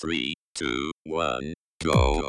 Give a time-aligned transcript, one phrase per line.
[0.00, 2.28] Three, two, one, go.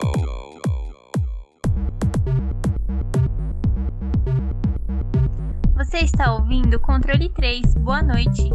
[5.76, 7.74] Você está ouvindo Controle 3.
[7.76, 8.50] Boa noite.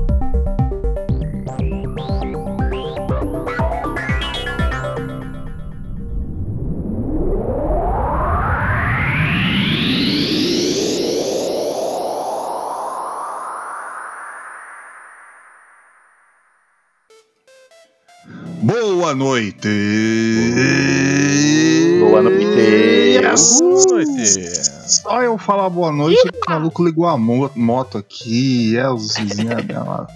[19.11, 19.67] Boa noite!
[21.99, 22.45] Boa noite.
[23.19, 24.51] Boa noite.
[24.87, 29.65] Só eu falar boa noite, o maluco ligou a mo- moto aqui, é os vizinhos,
[29.69, 30.07] é uma,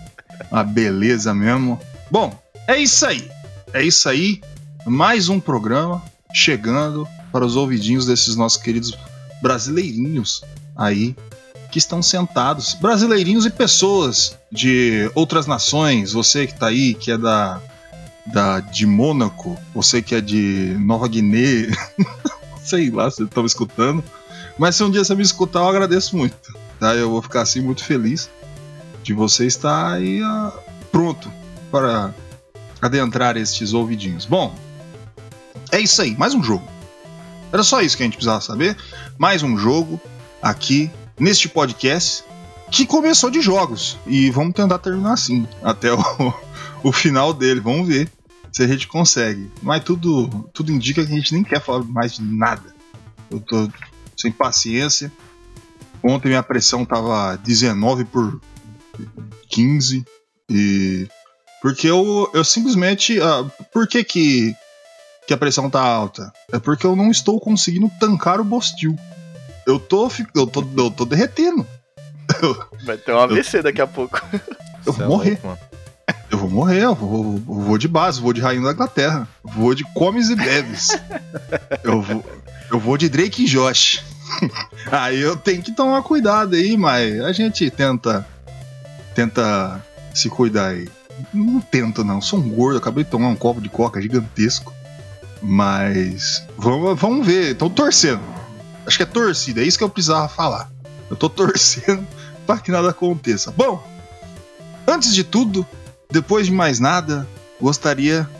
[0.48, 1.80] uma beleza mesmo.
[2.08, 3.28] Bom, é isso aí.
[3.72, 4.40] É isso aí.
[4.86, 6.00] Mais um programa
[6.32, 8.96] chegando para os ouvidinhos desses nossos queridos
[9.42, 10.44] brasileirinhos
[10.76, 11.16] aí
[11.72, 12.74] que estão sentados.
[12.74, 16.12] Brasileirinhos e pessoas de outras nações.
[16.12, 17.60] Você que tá aí, que é da,
[18.26, 21.68] da de Mônaco, você que é de Nova Guiné,
[22.62, 24.02] sei lá se estão escutando.
[24.58, 26.54] Mas se um dia você me escutar, eu agradeço muito.
[26.78, 26.94] Tá?
[26.94, 28.30] Eu vou ficar assim muito feliz
[29.02, 30.52] de você estar aí ah,
[30.90, 31.30] pronto
[31.70, 32.14] para
[32.80, 34.24] adentrar estes ouvidinhos.
[34.24, 34.54] Bom,
[35.70, 36.66] é isso aí, mais um jogo.
[37.52, 38.76] Era só isso que a gente precisava saber.
[39.18, 40.00] Mais um jogo
[40.42, 42.24] aqui neste podcast
[42.70, 43.96] que começou de jogos.
[44.06, 46.34] E vamos tentar terminar assim, até o,
[46.82, 47.60] o final dele.
[47.60, 48.10] Vamos ver
[48.54, 49.50] se a gente consegue.
[49.60, 52.72] Mas tudo, tudo indica que a gente nem quer falar mais de nada.
[53.28, 53.68] Eu tô
[54.16, 55.10] sem paciência.
[56.00, 58.40] Ontem minha pressão tava 19 por
[59.50, 60.04] 15
[60.48, 61.08] e
[61.60, 64.54] porque eu, eu simplesmente ah, por que que
[65.26, 66.32] que a pressão tá alta?
[66.52, 68.94] É porque eu não estou conseguindo tancar o Bostil.
[69.66, 71.66] Eu tô eu tô eu tô derretendo.
[72.84, 74.22] Vai ter um AVC daqui a pouco.
[74.86, 75.30] Eu vou é morrer.
[75.30, 75.73] louco, mano.
[76.30, 79.74] Eu vou morrer, eu vou, eu vou de base, vou de rainha da Inglaterra, vou
[79.74, 80.88] de comes e bebes.
[81.84, 82.24] eu, vou,
[82.70, 84.02] eu vou de Drake e Josh.
[84.90, 88.26] aí eu tenho que tomar cuidado aí, mas a gente tenta
[89.14, 90.88] tenta se cuidar aí.
[91.32, 94.72] Não tento não, sou um gordo, acabei de tomar um copo de coca gigantesco.
[95.40, 98.22] Mas vamos, vamos ver, tô torcendo.
[98.86, 100.70] Acho que é torcida, é isso que eu precisava falar.
[101.08, 102.06] Eu tô torcendo
[102.46, 103.52] para que nada aconteça.
[103.52, 103.82] Bom,
[104.86, 105.66] antes de tudo,
[106.14, 107.26] depois de mais nada,
[107.60, 108.30] gostaria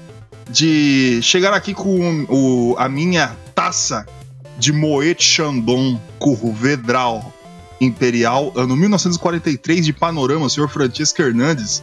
[0.49, 4.07] de chegar aqui com o, a minha taça
[4.57, 7.35] de Moet Chandon Curvedral
[7.81, 11.83] Imperial, ano 1943, de Panorama, senhor Francisco Hernandes.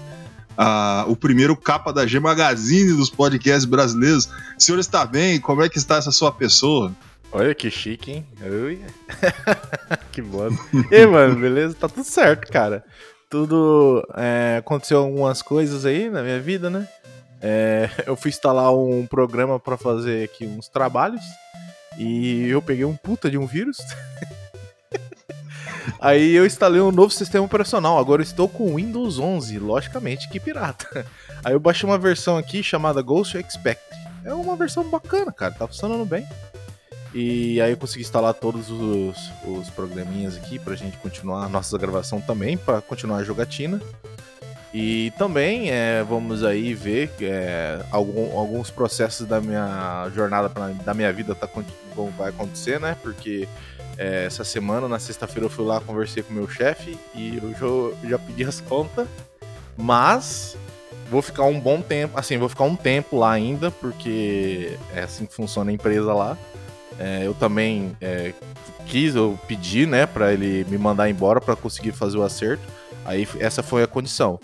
[1.07, 4.27] o primeiro capa da G Magazine dos podcasts brasileiros.
[4.27, 4.29] O
[4.59, 5.41] senhor está bem?
[5.41, 6.93] Como é que está essa sua pessoa?
[7.33, 8.25] Olha que chique, hein?
[10.13, 10.49] Que bom.
[10.89, 11.73] E mano, beleza?
[11.73, 12.83] Tá tudo certo, cara.
[13.31, 14.05] Tudo.
[14.17, 16.85] é, aconteceu algumas coisas aí na minha vida, né?
[17.41, 21.23] É, eu fui instalar um programa pra fazer aqui uns trabalhos.
[21.97, 23.77] E eu peguei um puta de um vírus.
[25.99, 27.97] Aí eu instalei um novo sistema operacional.
[27.97, 31.05] Agora eu estou com Windows 11, logicamente que pirata.
[31.43, 33.81] Aí eu baixei uma versão aqui chamada Ghost Expect.
[34.23, 35.53] É uma versão bacana, cara.
[35.53, 36.27] Tá funcionando bem.
[37.13, 41.77] E aí eu consegui instalar todos os, os programinhas aqui pra gente continuar a nossa
[41.77, 43.81] gravação também, pra continuar a jogatina.
[44.73, 50.93] E também é, vamos aí ver é, algum- alguns processos da minha jornada, pra- da
[50.93, 51.49] minha vida tá,
[52.17, 52.95] vai acontecer, né?
[53.03, 53.45] Porque
[53.97, 57.51] é, essa semana, na sexta-feira, eu fui lá, conversei com o meu chefe e eu
[58.01, 59.05] já, já pedi as contas.
[59.75, 60.55] Mas
[61.09, 65.25] vou ficar um bom tempo, assim, vou ficar um tempo lá ainda, porque é assim
[65.25, 66.37] que funciona a empresa lá.
[67.01, 68.31] É, eu também é,
[68.85, 72.61] quis, eu pedi, né, pra ele me mandar embora pra conseguir fazer o acerto.
[73.03, 74.39] Aí essa foi a condição.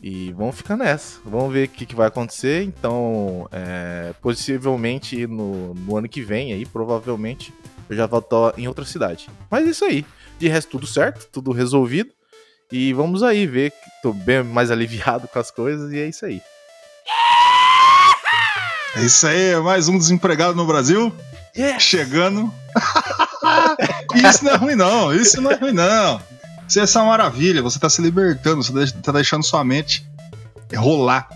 [0.00, 1.18] E vamos ficar nessa.
[1.24, 2.62] Vamos ver o que, que vai acontecer.
[2.62, 7.52] Então, é, possivelmente no, no ano que vem, aí, provavelmente,
[7.90, 9.28] eu já estar em outra cidade.
[9.50, 10.06] Mas é isso aí.
[10.38, 12.10] De resto, tudo certo, tudo resolvido.
[12.70, 15.92] E vamos aí ver tô bem mais aliviado com as coisas.
[15.92, 16.40] E é isso aí.
[18.94, 21.12] É isso aí, mais um desempregado no Brasil.
[21.78, 22.52] Chegando.
[24.14, 25.14] isso não é ruim, não.
[25.14, 26.20] Isso não é ruim, não.
[26.68, 27.62] Isso é essa maravilha.
[27.62, 30.06] Você tá se libertando, você deix- tá deixando sua mente
[30.76, 31.28] rolar.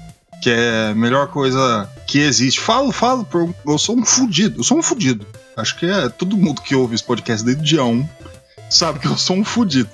[0.43, 2.59] Que é a melhor coisa que existe.
[2.61, 3.27] Falo, falo,
[3.67, 4.61] eu sou um fudido.
[4.61, 5.25] Eu sou um fudido.
[5.57, 8.09] Acho que é todo mundo que ouve esse podcast desde o dia 1
[8.69, 9.89] sabe que eu sou um fudido.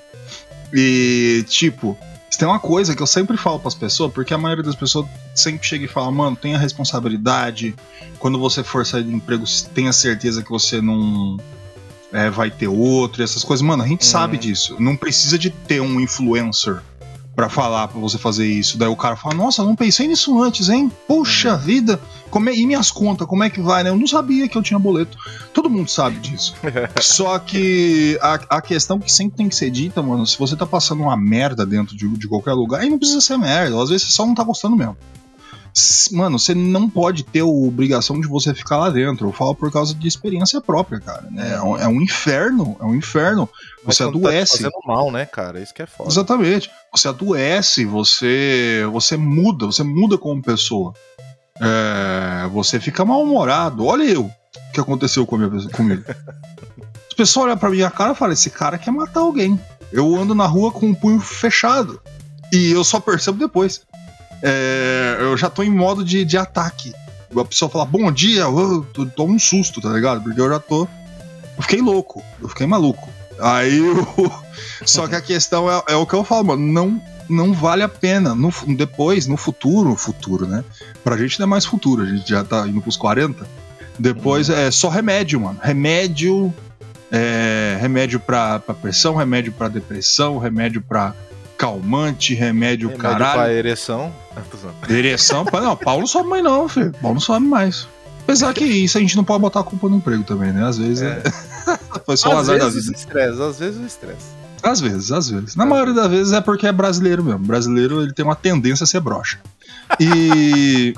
[0.72, 1.98] E, tipo,
[2.30, 5.06] se tem uma coisa que eu sempre falo pras pessoas, porque a maioria das pessoas
[5.34, 7.75] sempre chega e fala, mano, tenha responsabilidade,
[8.19, 9.44] quando você for sair do emprego,
[9.75, 11.38] tenha certeza que você não
[12.12, 13.64] é, vai ter outro, essas coisas.
[13.64, 14.10] Mano, a gente Uhum.
[14.10, 14.76] sabe disso.
[14.78, 16.80] Não precisa de ter um influencer
[17.38, 18.76] pra falar pra você fazer isso.
[18.76, 20.90] Daí o cara fala: Nossa, não pensei nisso antes, hein?
[21.06, 22.00] Puxa vida,
[22.31, 23.90] como é- e minhas contas, como é que vai, né?
[23.90, 25.17] Eu não sabia que eu tinha boleto.
[25.55, 26.56] Todo mundo sabe disso.
[27.00, 30.67] Só que a, a questão que sempre tem que ser dita, mano, se você tá
[30.67, 34.08] passando uma merda dentro de, de qualquer lugar, aí não precisa ser merda, às vezes
[34.08, 34.96] você só não tá gostando mesmo.
[36.12, 39.29] Mano, você não pode ter a obrigação de você ficar lá dentro.
[39.29, 41.29] Eu falo por causa de experiência própria, cara.
[41.31, 41.55] né?
[41.55, 43.49] É, um, é um inferno, é um inferno.
[43.85, 44.56] Mas Você tá adoece.
[44.59, 45.61] fazendo mal, né, cara?
[45.61, 46.11] Isso que é foda.
[46.11, 46.70] Exatamente.
[46.93, 50.93] Você adoece, você você muda, você muda como pessoa.
[51.61, 53.85] É, você fica mal-humorado.
[53.85, 56.03] Olha eu, o que aconteceu com a minha pessoa- comigo.
[57.09, 59.59] As pessoas olham pra minha cara e falam: esse cara quer matar alguém.
[59.93, 62.00] Eu ando na rua com o punho fechado.
[62.53, 63.81] E eu só percebo depois.
[64.43, 66.94] É, eu já tô em modo de, de ataque.
[67.37, 70.23] A pessoa fala, bom dia, eu tô um susto, tá ligado?
[70.23, 70.88] Porque eu já tô.
[71.56, 73.08] Eu fiquei louco, eu fiquei maluco.
[73.40, 74.32] Aí eu.
[74.85, 76.73] Só que a questão é, é o que eu falo, mano.
[76.73, 78.35] Não, não vale a pena.
[78.35, 80.64] No, depois, no futuro, futuro, né?
[81.05, 83.46] Pra gente não é mais futuro, a gente já tá indo pros 40.
[83.99, 85.58] Depois é só remédio, mano.
[85.62, 86.52] Remédio.
[87.11, 91.14] É, remédio pra, pra pressão, remédio pra depressão, remédio pra
[91.58, 93.40] calmante, remédio, Remédio caralho.
[93.40, 94.14] pra ereção.
[94.88, 96.93] Ereção, pá, não, pau não sobe mais não, filho.
[97.02, 97.88] Pau não sobe mais.
[98.22, 100.64] Apesar que isso a gente não pode botar a culpa no emprego também, né?
[100.64, 101.20] Às vezes é.
[102.06, 102.96] foi só às azar da vezes vida.
[102.96, 104.26] estresse, às vezes o estresse.
[104.62, 105.56] Às vezes, às vezes.
[105.56, 107.40] Na maioria das vezes é porque é brasileiro mesmo.
[107.40, 109.40] Brasileiro ele tem uma tendência a ser broxa.
[109.99, 110.94] E.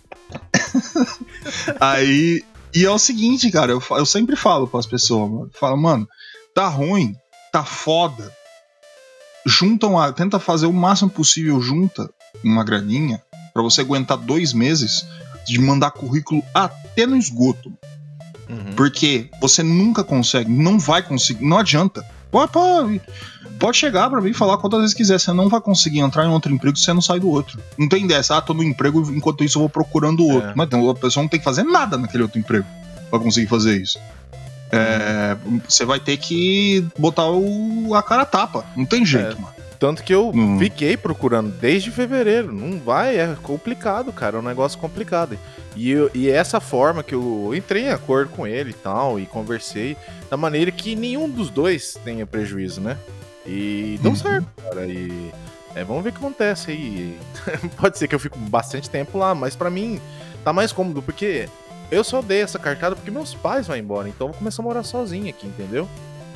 [1.80, 2.42] Aí.
[2.74, 5.50] E é o seguinte, cara, eu, eu sempre falo pras pessoas, mano.
[5.58, 6.08] Falo, mano,
[6.54, 7.16] tá ruim,
[7.52, 8.32] tá foda.
[9.50, 10.12] Juntam a.
[10.12, 12.08] Tenta fazer o máximo possível, junta
[12.44, 13.20] uma graninha
[13.52, 15.04] pra você aguentar dois meses
[15.44, 17.72] de mandar currículo até no esgoto.
[18.48, 18.74] Uhum.
[18.76, 22.04] Porque você nunca consegue, não vai conseguir, não adianta.
[22.30, 23.00] Pode, pode,
[23.58, 26.30] pode chegar pra mim e falar quantas vezes quiser, você não vai conseguir entrar em
[26.30, 27.58] outro emprego se você não sai do outro.
[27.76, 30.50] Não tem dessa, ah, tô no emprego, enquanto isso eu vou procurando outro.
[30.50, 30.54] É.
[30.54, 32.66] Mas a pessoa não tem que fazer nada naquele outro emprego
[33.10, 33.98] pra conseguir fazer isso.
[34.72, 35.36] É,
[35.68, 38.64] você vai ter que botar o, a cara a tapa.
[38.76, 39.40] Não tem jeito, É.
[39.40, 39.54] mano.
[39.78, 40.58] Tanto que eu Hum.
[40.58, 42.52] fiquei procurando desde fevereiro.
[42.52, 44.36] Não vai, é complicado, cara.
[44.36, 45.38] É um negócio complicado.
[45.74, 49.24] E, eu- e essa forma que eu entrei em acordo com ele e tal, e
[49.24, 49.96] conversei,
[50.28, 52.98] da maneira que nenhum dos dois tenha prejuízo, né?
[53.46, 54.16] E deu Uhum.
[54.16, 54.84] certo, cara.
[54.86, 55.30] E
[55.74, 57.16] é, vamos ver o que acontece aí.
[57.80, 59.98] Pode ser que eu fique bastante tempo lá, mas pra mim
[60.44, 61.48] tá mais cômodo, porque
[61.90, 64.64] eu só dei essa cartada porque meus pais vão embora, então eu vou começar a
[64.64, 65.88] morar sozinho aqui, entendeu?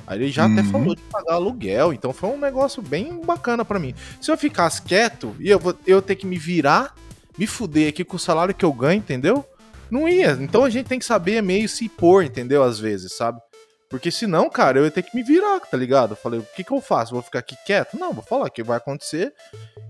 [0.06, 0.70] Aí ele já até Uhum.
[0.70, 3.94] falou de pagar aluguel, então foi um negócio bem bacana pra mim.
[4.20, 6.94] Se eu ficasse quieto e eu vou eu ter que me virar,
[7.38, 9.44] me fuder aqui com o salário que eu ganho, entendeu?
[9.90, 10.32] Não ia.
[10.40, 12.62] Então a gente tem que saber meio se pôr, entendeu?
[12.62, 13.40] Às vezes, sabe?
[13.88, 16.12] Porque senão, cara, eu ia ter que me virar, tá ligado?
[16.12, 17.12] Eu falei, o que que eu faço?
[17.12, 17.96] Vou ficar aqui quieto?
[17.98, 19.32] Não, vou falar o que vai acontecer.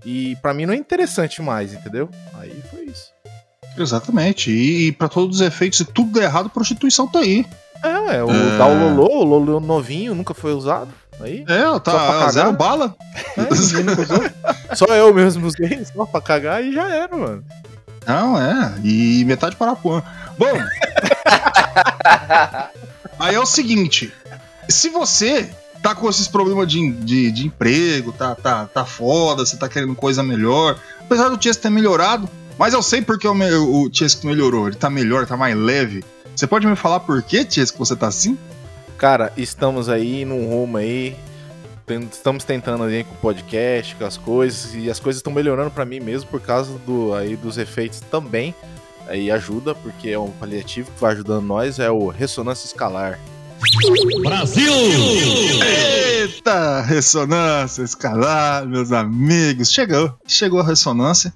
[0.05, 2.09] E pra mim não é interessante mais, entendeu?
[2.35, 2.84] Aí foi.
[3.77, 4.49] Exatamente.
[4.51, 7.45] E, e para todos os efeitos, se tudo der errado, prostituição tá aí.
[7.83, 8.57] É, ué, o É.
[8.57, 10.89] da Lolô, o Lolô novinho, nunca foi usado.
[11.19, 12.95] Aí, É, tá zero bala.
[13.37, 13.45] é.
[14.75, 17.43] Só eu mesmo usei, só pra cagar e já era, mano.
[18.05, 18.75] Não, é.
[18.83, 20.01] E metade para Bom.
[23.19, 24.11] aí é o seguinte:
[24.67, 25.49] se você
[25.81, 29.95] tá com esses problemas de, de, de emprego, tá, tá, tá foda, você tá querendo
[29.95, 32.27] coisa melhor, apesar do Chess ter melhorado,
[32.57, 36.03] mas eu sei porque o, me- o Chess melhorou, ele tá melhor, tá mais leve.
[36.35, 38.37] Você pode me falar por que, Chess, que você tá assim?
[38.97, 41.15] Cara, estamos aí num rumo aí.
[42.11, 45.85] Estamos tentando aí com o podcast, com as coisas, e as coisas estão melhorando pra
[45.85, 48.55] mim mesmo por causa do, aí, dos efeitos também.
[49.07, 53.19] Aí ajuda, porque é um paliativo que vai ajudando nós, é o ressonância escalar.
[55.63, 59.71] Eita, ressonância escalar, meus amigos.
[59.71, 61.33] Chegou, chegou a ressonância.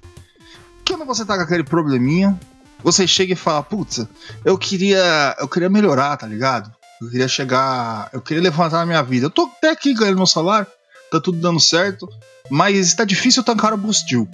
[0.86, 2.38] Quando você tá com aquele probleminha,
[2.82, 4.06] você chega e fala, putz,
[4.44, 6.70] eu queria, eu queria melhorar, tá ligado?
[7.00, 9.26] Eu queria chegar, eu queria levantar a minha vida.
[9.26, 10.66] Eu tô até aqui ganhando meu salário,
[11.10, 12.08] tá tudo dando certo,
[12.50, 14.28] mas tá difícil tancar o bustil.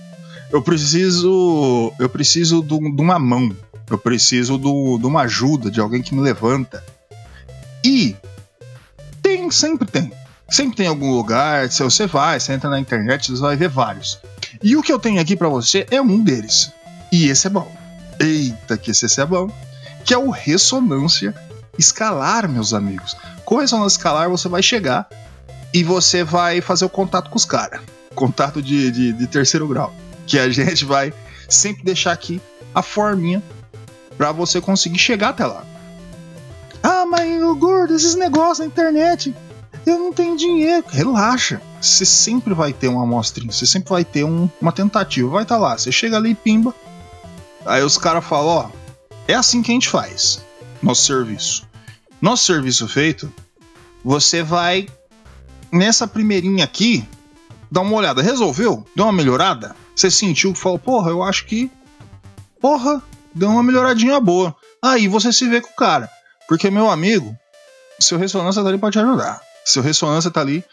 [0.50, 3.54] Eu preciso, eu preciso de um- uma mão.
[3.88, 6.84] Eu preciso de uma ajuda, de alguém que me levanta.
[7.84, 8.16] E
[9.22, 10.12] tem, sempre tem.
[10.48, 14.18] Sempre tem algum lugar, se você vai, você entra na internet, você vai ver vários.
[14.62, 16.72] E o que eu tenho aqui pra você é um deles.
[17.12, 17.70] E esse é bom.
[18.18, 19.50] Eita, que esse é bom.
[20.04, 21.34] Que é o ressonância
[21.78, 23.16] escalar, meus amigos.
[23.44, 25.08] Com ressonância escalar, você vai chegar
[25.72, 27.80] e você vai fazer o contato com os caras.
[28.14, 29.94] Contato de, de, de terceiro grau.
[30.26, 31.12] Que a gente vai
[31.48, 32.40] sempre deixar aqui
[32.74, 33.42] a forminha
[34.16, 35.64] pra você conseguir chegar até lá.
[36.82, 39.34] Ah, mas o gordo, esses negócios na internet,
[39.84, 40.84] eu não tenho dinheiro.
[40.88, 41.60] Relaxa.
[41.86, 45.28] Você sempre vai ter uma amostrinha, você sempre vai ter um- uma tentativa.
[45.28, 46.74] Vai estar lá, você chega ali e pimba.
[47.64, 48.70] Aí os caras falam: ó,
[49.28, 50.40] é assim que a gente faz
[50.82, 51.66] nosso serviço.
[52.20, 53.32] Nosso serviço feito,
[54.04, 54.88] você vai
[55.72, 57.06] nessa primeirinha aqui,
[57.70, 58.22] dá uma olhada.
[58.22, 58.86] Resolveu?
[58.94, 59.74] Deu uma melhorada?
[59.94, 61.70] Você sentiu que falou: porra, eu acho que.
[62.60, 63.02] Porra,
[63.34, 64.54] deu uma melhoradinha boa.
[64.82, 66.08] Aí você se vê com o cara.
[66.48, 67.36] Porque, meu amigo,
[67.98, 69.40] seu ressonância tá ali pra te ajudar.
[69.64, 70.64] Seu ressonância tá ali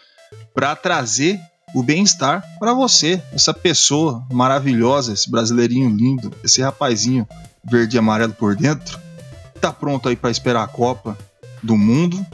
[0.53, 1.39] pra trazer
[1.73, 3.21] o bem-estar pra você.
[3.31, 7.27] Essa pessoa maravilhosa, esse brasileirinho lindo, esse rapazinho
[7.63, 8.99] verde e amarelo por dentro,
[9.59, 11.17] tá pronto aí pra esperar a Copa
[11.61, 12.25] do Mundo.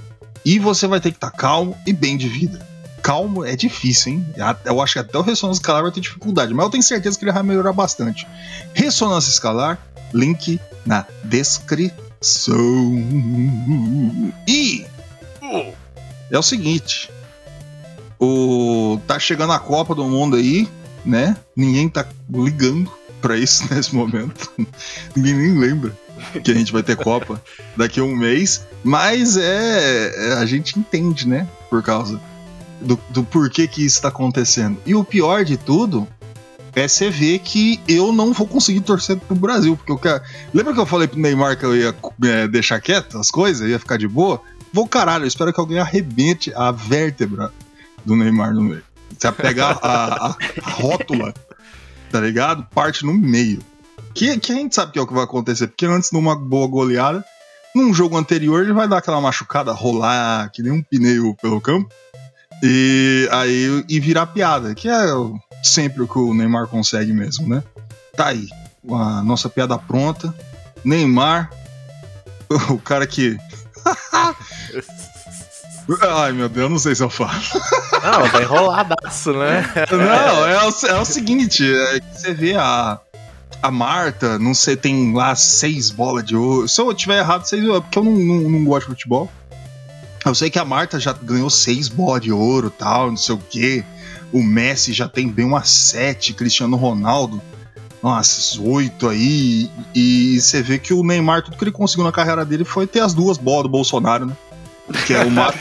[0.44, 2.68] E você vai ter que estar calmo e bem de vida.
[3.02, 4.26] Calmo é difícil, hein?
[4.66, 7.24] Eu acho que até o ressonância escalar vai ter dificuldade, mas eu tenho certeza que
[7.24, 8.28] ele vai melhorar bastante.
[8.74, 9.80] Ressonância escalar,
[10.14, 11.94] link na descrição.
[14.48, 14.86] E
[16.30, 17.10] é o seguinte,
[18.20, 20.68] o tá chegando a Copa do Mundo aí,
[21.06, 21.36] né?
[21.56, 24.52] Ninguém tá ligando pra isso nesse momento.
[25.16, 25.98] Ninguém nem lembra
[26.44, 27.42] que a gente vai ter Copa
[27.78, 31.48] daqui a um mês, mas é, é- a gente entende, né?
[31.70, 32.20] Por causa
[32.82, 34.78] do, do porquê que isso tá acontecendo.
[34.86, 36.08] E o pior de tudo
[36.76, 40.22] é você ver que eu não vou conseguir torcer pro Brasil, porque eu quero.
[40.54, 43.80] Lembra que eu falei pro Neymar que eu ia é, deixar quieto as coisas, ia
[43.80, 44.42] ficar de boa?
[44.72, 47.52] Vou caralho, eu espero que alguém arrebente a vértebra
[48.06, 48.84] do Neymar no meio.
[49.18, 51.34] Você pegar a, a- a rótula,
[52.12, 52.66] tá ligado?
[52.74, 53.60] Parte no meio.
[54.14, 56.36] Que, que a gente sabe que é o que vai acontecer, porque antes de uma
[56.36, 57.24] boa goleada,
[57.76, 61.90] num jogo anterior ele vai dar aquela machucada, rolar que nem um pneu pelo campo,
[62.64, 65.06] e aí e virar piada, que é
[65.64, 67.64] sempre o que o Neymar consegue mesmo, né?
[68.16, 68.48] Tá aí,
[68.92, 70.34] a nossa piada pronta.
[70.84, 71.50] Neymar,
[72.72, 73.38] o cara que.
[76.02, 77.32] Ai meu Deus, eu não sei se eu falo.
[78.02, 79.66] Não, tá enroladaço, né?
[79.92, 82.98] Não, é o, é o seguinte, é você vê a,
[83.62, 86.68] a Marta, não sei, tem lá seis bolas de ouro.
[86.68, 89.30] Se eu tiver errado, seis, porque eu não, não, não gosto de futebol.
[90.26, 93.38] Eu sei que a Marta já ganhou seis bolas de ouro tal, não sei o
[93.38, 93.84] quê.
[94.32, 97.42] O Messi já tem bem umas sete, Cristiano Ronaldo,
[98.02, 99.70] umas oito aí.
[99.94, 103.02] E você vê que o Neymar, tudo que ele conseguiu na carreira dele foi ter
[103.02, 104.38] as duas bolas do Bolsonaro, né?
[105.06, 105.50] Que é uma,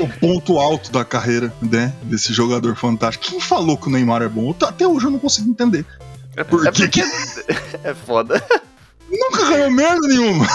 [0.00, 1.92] o ponto alto da carreira, né?
[2.02, 3.26] Desse jogador fantástico.
[3.26, 4.54] Quem falou que o Neymar é bom?
[4.62, 5.84] Até hoje eu não consigo entender.
[6.48, 7.48] Por É que porque que
[7.84, 8.42] é foda.
[9.10, 10.46] nunca ganhou merda nenhuma?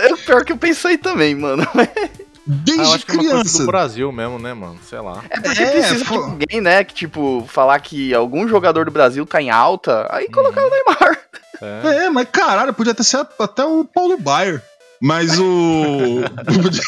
[0.00, 1.66] É o pior que eu pensei também, mano.
[1.74, 2.10] Ah, eu
[2.46, 3.66] Desde acho que é uma coisa do criança.
[3.66, 4.78] Brasil mesmo, né, mano?
[4.88, 5.22] Sei lá.
[5.28, 8.90] É porque É, precisa de fo- alguém, né, que, tipo, falar que algum jogador do
[8.90, 11.18] Brasil tá em alta, aí colocar o Neymar.
[11.60, 12.04] É.
[12.06, 14.62] É, mas caralho, podia ter sido até o Paulo Baier.
[15.00, 16.22] Mas o.
[16.62, 16.82] podia...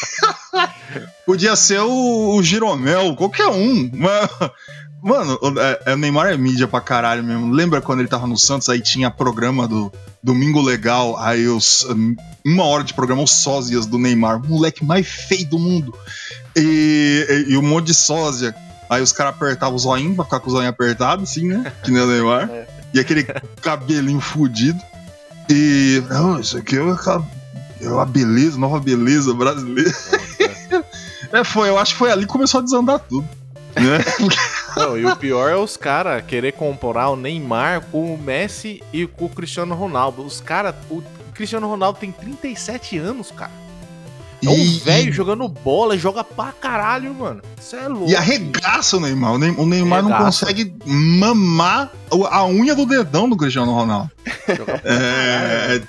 [1.25, 3.89] podia ser o, o Giromel, qualquer um.
[3.93, 4.29] Mas-
[5.01, 7.51] Mano, o, é, é, o Neymar é mídia pra caralho mesmo.
[7.51, 9.91] Lembra quando ele tava no Santos, aí tinha programa do
[10.21, 11.87] Domingo Legal, aí os,
[12.45, 15.91] uma hora de programa, os sósias do Neymar, moleque mais feio do mundo.
[16.55, 18.53] E, e, e um monte de sósia.
[18.87, 21.71] Aí os caras apertavam o zoinho pra ficar com o zoinho apertado, assim, né?
[21.83, 22.49] Que nem o Neymar.
[22.51, 22.67] É.
[22.93, 23.23] E aquele
[23.61, 24.79] cabelinho fudido.
[25.49, 26.03] E.
[26.09, 26.95] Não, isso aqui é uma,
[27.81, 29.93] é uma beleza, nova beleza brasileira.
[31.31, 33.27] É, foi, eu acho que foi ali que começou a desandar tudo.
[33.75, 34.03] Né?
[34.75, 39.07] Não, e o pior é os caras querer comparar o Neymar com o Messi e
[39.07, 40.23] com o Cristiano Ronaldo.
[40.25, 40.75] Os caras.
[40.89, 41.01] O
[41.33, 43.51] Cristiano Ronaldo tem 37 anos, cara.
[44.43, 47.41] É um E- velho jogando bola, joga pra caralho, mano.
[47.61, 48.09] Isso é louco.
[48.09, 49.33] E arregaça o Neymar.
[49.33, 50.45] O Ney- o Neymar não Arregaça.
[50.47, 51.91] consegue mamar
[52.29, 54.11] a unha do dedão do Cristiano Ronaldo.
[54.49, 55.03] Joga pra caralho.
[55.05, 55.81] É,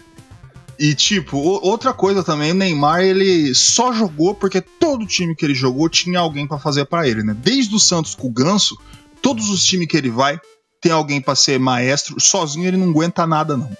[0.79, 5.55] e tipo, outra coisa também, o Neymar ele só jogou porque todo time que ele
[5.55, 7.37] jogou tinha alguém pra fazer pra ele, né?
[7.38, 8.79] Desde o Santos com o Ganso,
[9.21, 10.41] todos os times que ele vai
[10.81, 12.21] tem alguém pra ser maestro.
[12.21, 13.71] Sozinho ele não aguenta nada não.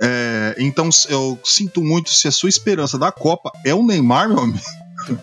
[0.00, 4.40] É, então eu sinto muito se a sua esperança da Copa é o Neymar, meu
[4.40, 4.60] amigo.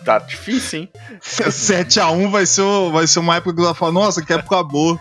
[0.04, 0.88] Tá difícil, hein?
[1.22, 4.98] 7x1 vai ser, vai ser uma época que você vai falar, nossa, que época boa.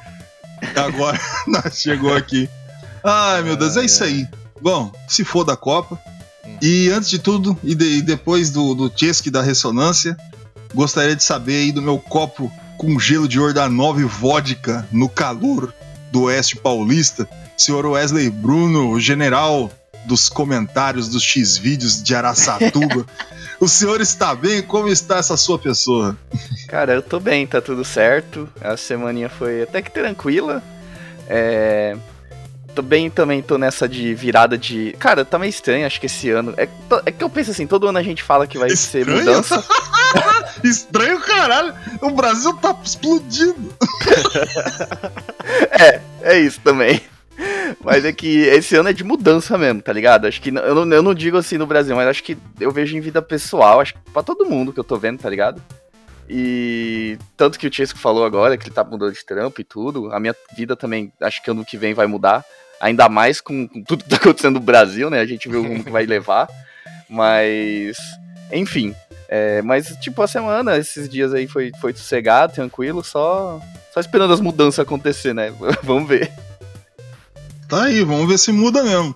[0.76, 1.20] Agora
[1.72, 2.50] chegou aqui.
[3.04, 4.28] Ai, meu Deus, é isso aí.
[4.62, 6.00] Bom, se for da Copa.
[6.62, 10.18] E antes de tudo, e, de- e depois do, do Chesky da ressonância,
[10.74, 15.74] gostaria de saber aí do meu copo com gelo de Ordanov e vodka no calor
[16.12, 19.72] do Oeste Paulista, senhor Wesley Bruno, o general
[20.06, 23.06] dos comentários dos X-Vídeos de Araçatuba.
[23.60, 24.62] o senhor está bem?
[24.64, 26.18] Como está essa sua pessoa?
[26.68, 28.50] Cara, eu tô bem, tá tudo certo.
[28.62, 30.64] A semaninha foi até que tranquila.
[31.28, 31.96] É.
[32.80, 34.96] Tô bem também, tô nessa de virada de.
[34.98, 36.54] Cara, tá meio estranho, acho que esse ano.
[36.56, 36.66] É,
[37.06, 39.20] é que eu penso assim, todo ano a gente fala que vai ser Estranho?
[39.20, 39.62] mudança.
[40.64, 41.74] Estranho, caralho.
[42.02, 43.76] O Brasil tá explodindo.
[46.22, 47.02] É isso também.
[47.84, 50.26] Mas é que esse ano é de mudança mesmo, tá ligado?
[50.26, 50.50] Acho que.
[50.50, 53.22] Eu não, eu não digo assim no Brasil, mas acho que eu vejo em vida
[53.22, 55.62] pessoal, acho que pra todo mundo que eu tô vendo, tá ligado?
[56.30, 60.14] E tanto que o Chesco falou agora que ele tá mudando de trampo e tudo,
[60.14, 62.46] a minha vida também acho que ano que vem vai mudar.
[62.80, 65.20] Ainda mais com, com tudo que tá acontecendo no Brasil, né?
[65.20, 66.48] A gente vê o rumo que vai levar.
[67.10, 67.98] Mas.
[68.52, 68.96] Enfim.
[69.28, 73.60] é, mas, tipo, a semana, esses dias aí foi, foi sossegado, tranquilo, só.
[73.94, 75.52] Só esperando as mudanças acontecer, né?
[75.84, 76.32] Vamos ver.
[77.68, 79.16] Tá aí, vamos ver se muda mesmo.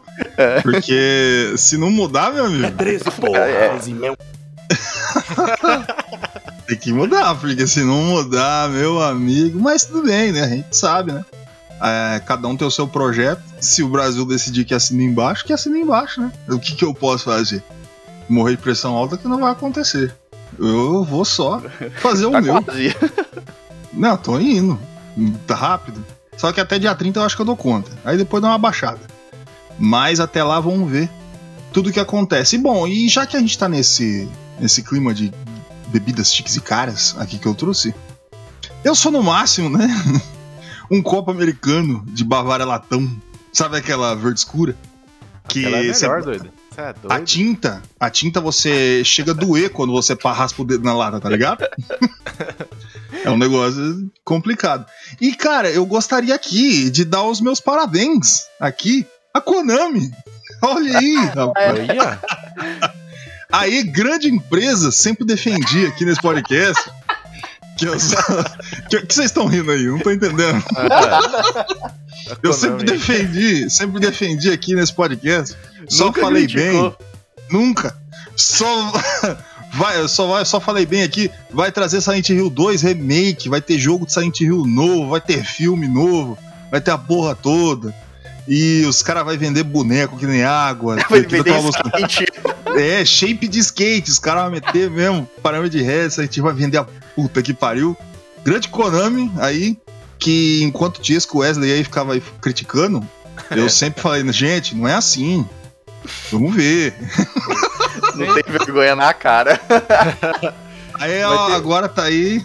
[0.61, 3.39] Porque se não mudar, meu amigo, 13, porra.
[3.39, 3.75] É.
[3.75, 4.15] Esse mesmo.
[6.67, 7.33] tem que mudar.
[7.33, 9.59] Porque se não mudar, meu amigo.
[9.59, 10.43] Mas tudo bem, né?
[10.43, 11.25] A gente sabe, né?
[11.83, 13.41] É, cada um tem o seu projeto.
[13.59, 16.31] Se o Brasil decidir que assina embaixo, que assina embaixo, né?
[16.49, 17.61] O que, que eu posso fazer?
[18.29, 20.15] Morrer de pressão alta que não vai acontecer.
[20.57, 21.61] Eu vou só
[22.01, 22.63] fazer o Tá meu.
[22.63, 22.95] quase.
[23.91, 24.79] Não, tô indo.
[25.45, 26.03] Tá rápido.
[26.37, 27.91] Só que até dia 30 eu acho que eu dou conta.
[28.05, 29.01] Aí depois dá uma baixada.
[29.77, 31.09] Mas até lá vamos ver
[31.73, 32.55] tudo que acontece.
[32.55, 35.33] E bom, e já que a gente tá nesse, nesse clima de
[35.87, 37.93] bebidas chiques e caras aqui que eu trouxe,
[38.83, 39.87] eu sou no máximo, né?
[40.93, 43.09] um copo americano de Bavária Latão.
[43.51, 44.75] Sabe aquela verde escura?
[45.47, 46.49] Que é você- melhor, doido.
[46.69, 47.25] Você é a doido?
[47.25, 51.29] tinta, a tinta você chega a doer quando você raspa o dedo na lata, tá
[51.29, 51.63] ligado?
[53.25, 54.85] é um negócio complicado.
[55.19, 60.11] E cara, eu gostaria aqui de dar os meus parabéns aqui a Konami.
[60.61, 62.19] Olha aí, rapaz.
[63.51, 66.89] Aí, grande empresa, sempre defendi aqui nesse podcast.
[67.77, 68.17] Que eu só...
[68.89, 69.85] que, que vocês estão rindo aí?
[69.85, 70.63] Não tô entendendo.
[72.41, 75.55] Eu sempre defendi, sempre defendi aqui nesse podcast.
[75.89, 76.89] Só Nunca falei criticou.
[76.91, 76.97] bem.
[77.49, 77.95] Nunca.
[78.35, 78.91] Só
[79.73, 83.61] vai, eu só vai, só falei bem aqui, vai trazer Silent Hill 2 remake, vai
[83.61, 86.37] ter jogo de Silent Hill novo, vai ter filme novo,
[86.71, 87.93] vai ter a porra toda.
[88.47, 90.97] E os caras vai vender boneco que nem água.
[91.09, 91.91] Vai que eu vender tava mostrando.
[92.77, 96.53] É, shape de skate, os caras vão meter mesmo, parâmetro de ré, a gente vai
[96.53, 97.95] vender a puta que pariu.
[98.43, 99.77] Grande Konami aí,
[100.19, 103.05] que enquanto o Tiesco Wesley aí ficava aí criticando,
[103.51, 105.47] eu sempre falei, gente, não é assim.
[106.31, 106.93] Vamos ver.
[108.15, 109.59] Não tem vergonha na cara.
[110.99, 112.43] Aí ó, ter- agora tá aí.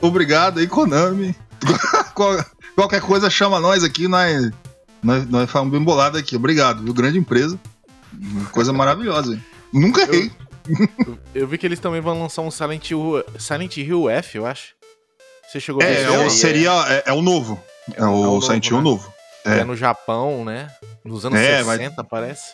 [0.00, 1.34] Obrigado aí, Konami.
[2.14, 2.44] Qual-
[2.74, 4.50] Qualquer coisa chama nós aqui, nós,
[5.02, 6.34] nós, nós falamos bem bolado aqui.
[6.34, 6.92] Obrigado, viu?
[6.92, 7.58] Grande empresa.
[8.50, 9.34] Coisa maravilhosa.
[9.34, 9.44] hein?
[9.74, 10.30] Nunca errei.
[11.34, 14.68] Eu vi que eles também vão lançar um Silent Hill, Silent Hill F, eu acho.
[15.50, 16.70] Você chegou a ver É, é o- seria.
[16.88, 17.60] É, é o novo.
[17.94, 18.82] É, É o o novo, Silent Hill né?
[18.82, 19.12] novo.
[19.44, 19.58] É.
[19.58, 19.64] é.
[19.64, 20.68] no Japão, né?
[21.04, 22.52] Nos anos É, vai- 60, parece.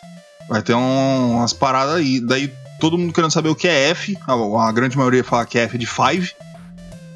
[0.49, 2.19] Vai ter um- umas paradas aí.
[2.19, 4.17] Daí todo mundo querendo saber o que é F.
[4.27, 6.33] A, a grande maioria fala que é F de Five.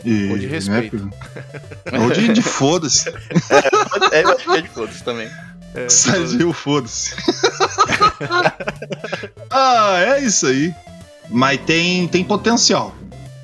[0.05, 0.97] E, Ou de respeito.
[0.97, 3.09] né, Ou de, de foda-se.
[3.09, 5.27] É, eu é de todos também.
[5.75, 7.13] É, Silent Hill, foda-se.
[9.49, 10.73] ah, é isso aí.
[11.29, 12.93] Mas tem, tem potencial.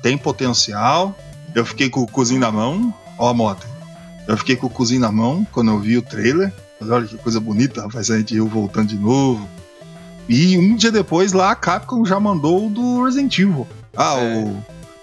[0.02, 1.16] Tem potencial.
[1.54, 2.92] Eu fiquei com o cozinho na mão.
[3.18, 3.66] Ó a moto.
[4.26, 6.52] Eu fiquei com o cozinho na mão quando eu vi o trailer.
[6.80, 9.48] Olha que coisa bonita, rapaz, Silent Hill voltando de novo.
[10.28, 13.66] E um dia depois lá a Capcom já mandou o do Resident Evil.
[13.96, 14.36] Ah, É.
[14.38, 14.56] o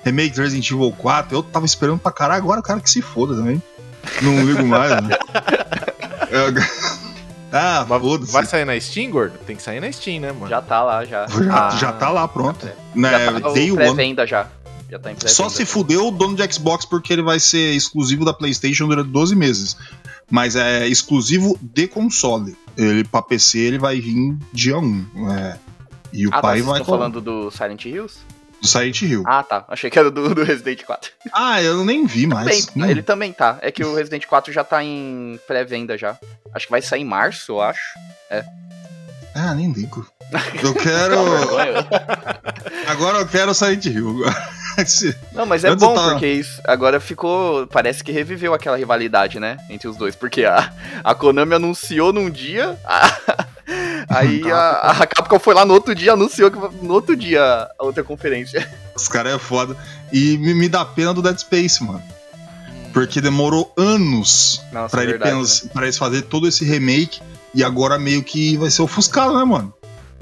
[0.03, 1.37] remake do Resident Evil 4.
[1.37, 3.61] Eu tava esperando pra caralho, agora o cara que se foda também.
[4.21, 5.17] Não ligo mais, né?
[6.31, 6.53] Eu-
[7.51, 9.38] Ah, Mas vai sair na Steam, gordo?
[9.45, 10.47] Tem que sair na Steam, né, mano?
[10.47, 11.25] Já tá lá, já.
[11.27, 11.69] Já, Ah.
[11.71, 12.65] já tá lá pronto.
[12.67, 12.75] É.
[12.95, 13.75] Né, Já tá day one.
[13.77, 14.47] pré-venda já.
[14.89, 15.29] Já tá em pré-venda.
[15.29, 19.09] Só se fudeu o dono de Xbox porque ele vai ser exclusivo da PlayStation durante
[19.09, 19.75] 12 meses.
[20.31, 22.55] Mas é exclusivo de console.
[22.77, 25.05] Ele pra PC ele vai vir dia 1.
[25.31, 25.57] É.
[26.13, 28.17] E o Ah, tá, pai vocês vai estão falando do Silent Hills?
[28.61, 29.23] Do Silent Hill.
[29.25, 29.65] Ah, tá.
[29.67, 31.11] Achei que era do, do Resident 4.
[31.33, 32.65] Ah, eu nem vi mais.
[32.67, 32.91] Também, Hum.
[32.91, 33.57] ele também tá.
[33.61, 36.17] É que o Resident 4 já tá em pré-venda já.
[36.53, 37.81] Acho que vai sair em março, eu acho.
[39.35, 40.05] Ah, nem ligo.
[40.61, 41.15] Eu quero.
[42.87, 44.23] Agora eu quero Silent Hill.
[45.33, 47.67] Não, mas é Antes bom, tava- porque isso agora ficou.
[47.67, 49.57] Parece que reviveu aquela rivalidade, né?
[49.69, 50.15] Entre os dois.
[50.15, 50.71] Porque a,
[51.03, 52.77] a Konami anunciou num dia.
[52.85, 53.45] a-
[54.09, 57.41] aí a, a Capcom foi lá no outro dia anunciou que no outro dia
[57.77, 58.69] a outra conferência.
[58.95, 59.75] Os caras é foda.
[60.12, 62.01] E me, me dá pena do Dead Space, mano.
[62.93, 67.21] Porque demorou anos Nossa, pra, é ele verdade, pens- pra eles fazer todo esse remake
[67.53, 69.73] e agora meio que vai ser ofuscado, né, mano?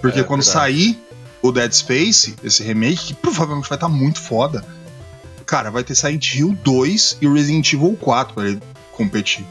[0.01, 0.73] Porque É, quando verdade.
[0.73, 0.99] sair
[1.41, 4.65] o Dead Space, esse remake, que provavelmente vai estar muito foda,
[5.45, 8.61] cara, vai ter Silent Hill 2 e o Resident Evil 4 pra ele
[8.91, 9.45] competir.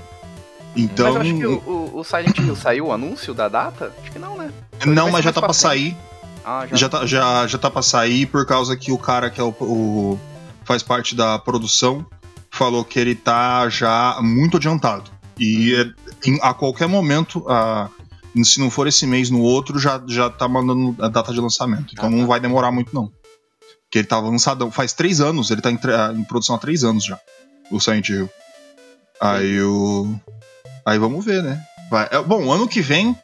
[0.76, 3.92] Então, Mas eu acho que o, o- o Silent Hill saiu o anúncio da data?
[4.02, 4.52] Acho que não, né?
[4.84, 5.96] não, vai mas já tá pra sair.
[6.44, 6.76] Ah, já.
[6.76, 9.48] Já tá, já, já tá pra sair por causa que o cara que é o,
[9.60, 10.20] o,
[10.64, 12.04] faz parte da produção,
[12.50, 15.10] falou que ele tá já muito adiantado.
[15.38, 17.88] E é, em- a qualquer momento, a-
[18.44, 21.94] se não for esse mês, no outro, já, já tá mandando a data de lançamento.
[21.94, 22.26] Então Ah, não tá.
[22.26, 23.10] vai demorar muito, não.
[23.84, 25.78] Porque ele tava lançado faz três anos, ele tá em,
[26.16, 27.18] em produção há três anos já,
[27.70, 28.28] o Silent Hill.
[29.20, 30.14] Aí o.
[30.86, 31.60] Aí vamos ver, né?
[31.90, 33.16] Vai- é, bom, ano que vem,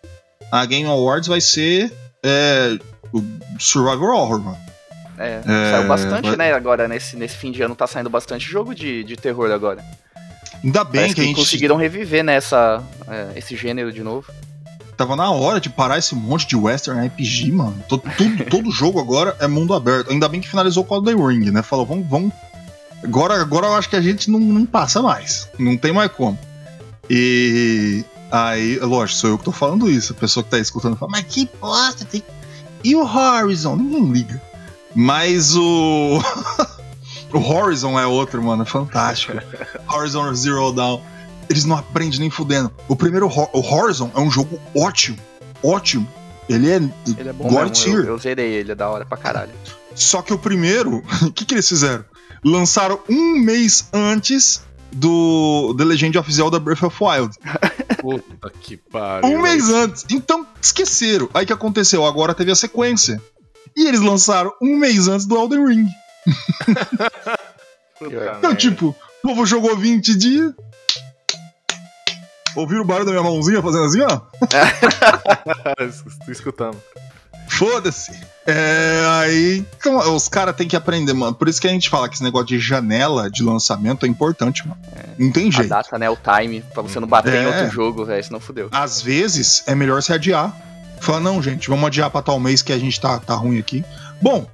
[0.50, 2.76] a Game Awards vai ser é,
[3.12, 3.22] o
[3.58, 4.58] Survivor Horror, mano.
[5.18, 6.52] É, É, saiu bastante, vai- né?
[6.52, 9.84] Agora, nesse, nesse fim de ano, tá saindo bastante jogo de, de terror agora.
[10.64, 14.02] Ainda bem Parece que, que, a gente conseguiram reviver, né, essa, é, esse gênero de
[14.02, 14.32] novo.
[14.96, 17.76] tava na hora de parar esse monte de Western RPG, mano.
[17.88, 20.10] To- Tudo, todo jogo agora é mundo aberto.
[20.10, 21.62] Ainda bem que finalizou com o The Ring, né?
[21.62, 22.32] Falou, vamos, vamos.
[23.02, 25.48] Agora, agora eu acho que a gente não, não passa mais.
[25.58, 26.38] Não tem mais como.
[27.14, 30.14] E aí, lógico, sou eu que tô falando isso.
[30.14, 32.22] A pessoa que tá escutando fala, mas que bosta, tem.
[32.82, 33.76] E o Horizon?
[33.76, 34.42] Ninguém liga.
[34.94, 36.22] Mas o.
[37.30, 38.62] o Horizon é outro, mano.
[38.62, 39.34] É fantástico.
[39.86, 41.02] Horizon Zero Dawn.
[41.50, 42.72] Eles não aprendem nem fudendo.
[42.88, 45.18] O primeiro, o Horizon, é um jogo ótimo.
[45.62, 46.08] Ótimo.
[46.48, 46.76] Ele é.
[46.76, 47.96] Ele é bom mesmo, tier.
[47.96, 49.52] eu, eu zerei ele, é da hora pra caralho.
[49.94, 52.06] Só que o primeiro, o que, que eles fizeram?
[52.42, 54.62] Lançaram um mês antes
[54.94, 57.36] do The Legend of Zelda Breath of Wild.
[58.00, 59.30] Puta que pariu.
[59.30, 60.04] Um mês antes.
[60.10, 61.28] Então, esqueceram.
[61.32, 62.04] Aí o que aconteceu?
[62.04, 63.20] Agora teve a sequência.
[63.76, 65.86] E eles lançaram um mês antes do Elden Ring.
[67.98, 70.52] Puta Então, tipo, o povo jogou 20 dias.
[72.54, 74.20] Ouviram o barulho da minha mãozinha fazendo assim, ó?
[76.26, 76.76] Tô escutando.
[77.70, 78.12] Foda-se.
[78.46, 79.64] É, aí.
[79.78, 81.32] Então, os caras têm que aprender, mano.
[81.34, 84.66] Por isso que a gente fala que esse negócio de janela de lançamento é importante,
[84.66, 84.80] mano.
[85.16, 85.68] Não tem A jeito.
[85.68, 87.46] data, né, o time, pra você não bater em É.
[87.46, 88.68] outro jogo, velho, senão fudeu.
[88.72, 90.52] Às vezes é melhor se adiar.
[91.00, 93.84] Fala, não, gente, vamos adiar pra tal mês que a gente tá, tá ruim aqui.
[94.20, 94.46] Bom,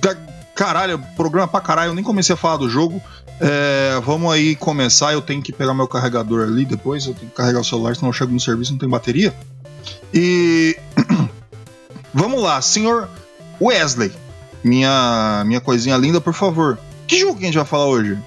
[0.00, 0.16] da-
[0.54, 3.02] caralho, programa pra caralho, eu nem comecei a falar do jogo.
[3.38, 5.12] É, vamos aí começar.
[5.12, 7.04] Eu tenho que pegar meu carregador ali depois.
[7.06, 9.34] Eu tenho que carregar o celular, senão eu chego no serviço e não tem bateria.
[10.14, 10.74] E.
[12.16, 13.08] vamos lá, senhor
[13.60, 14.10] Wesley.
[14.64, 16.78] Minha, minha coisinha linda, por favor.
[17.06, 18.18] Que jogo que a gente vai falar hoje?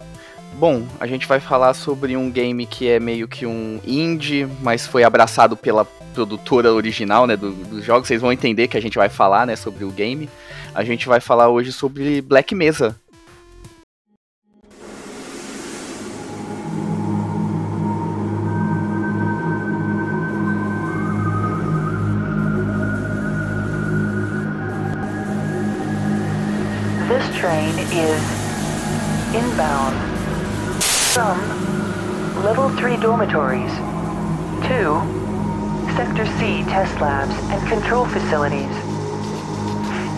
[0.54, 4.86] Bom, a gente vai falar sobre um game que é meio que um indie, mas
[4.88, 8.08] foi abraçado pela produtora original, né, do- dos jogos.
[8.08, 10.30] Vocês vão entender que a gente vai falar, né, sobre o game.
[10.74, 12.96] A gente vai falar hoje sobre Black Mesa.
[33.20, 33.76] Dormitories
[34.64, 34.96] to
[35.98, 38.72] Sector C test labs and control facilities.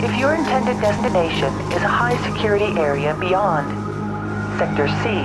[0.04, 3.66] If your intended destination is a high security area beyond
[4.56, 5.18] Sector C,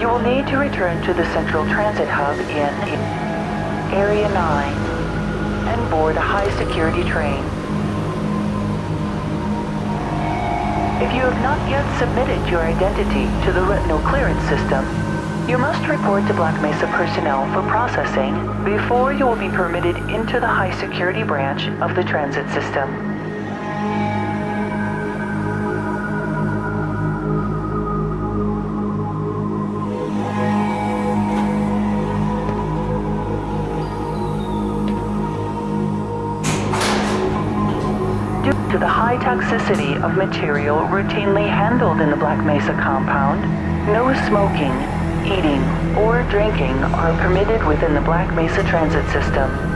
[0.00, 2.74] you will need to return to the Central Transit Hub in
[3.94, 4.72] Area 9
[5.70, 7.38] and board a high security train.
[10.98, 15.03] If you have not yet submitted your identity to the retinal clearance system,
[15.48, 20.40] you must report to Black Mesa personnel for processing before you will be permitted into
[20.40, 22.88] the high security branch of the transit system.
[38.42, 43.42] Due to the high toxicity of material routinely handled in the Black Mesa compound,
[43.92, 44.93] no smoking,
[45.26, 45.62] eating,
[45.96, 49.73] or drinking are permitted within the Black Mesa transit system.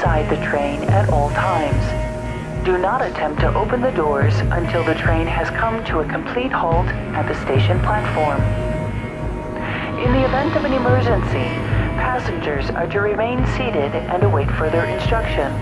[0.00, 2.64] Inside the train at all times.
[2.64, 6.50] Do not attempt to open the doors until the train has come to a complete
[6.50, 8.40] halt at the station platform.
[10.00, 11.44] In the event of an emergency,
[12.00, 15.52] passengers are to remain seated and await further instruction.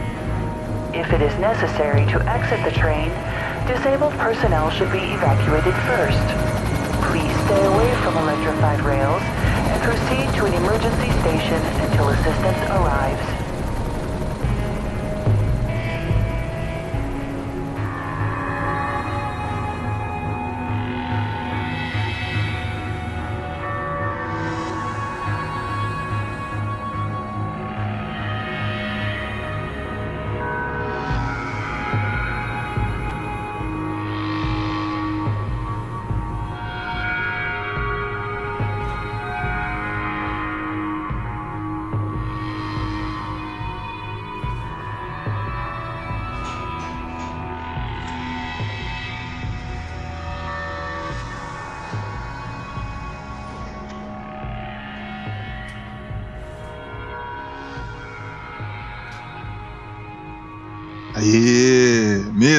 [0.95, 3.11] If it is necessary to exit the train,
[3.67, 6.27] disabled personnel should be evacuated first.
[7.11, 9.23] Please stay away from electrified rails
[9.67, 13.48] and proceed to an emergency station until assistance arrives.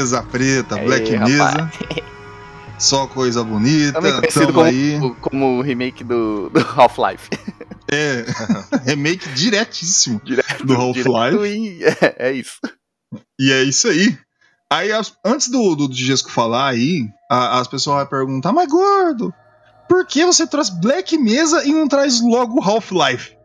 [0.09, 1.31] Mesa preta, Aê, Black rapaz.
[1.31, 1.71] Mesa.
[2.79, 3.99] Só coisa bonita.
[4.01, 4.99] Tamo como, aí.
[5.21, 7.29] como o remake do, do Half-Life.
[7.91, 8.25] É,
[8.85, 11.83] remake diretíssimo Direto- do Half-Life.
[12.01, 12.59] É, é isso.
[13.39, 14.17] E é isso aí.
[14.71, 19.33] Aí, as- antes do, do Jesco falar aí, a- as pessoas vão perguntar, mas gordo,
[19.89, 23.35] por que você traz Black Mesa e não traz logo Half-Life?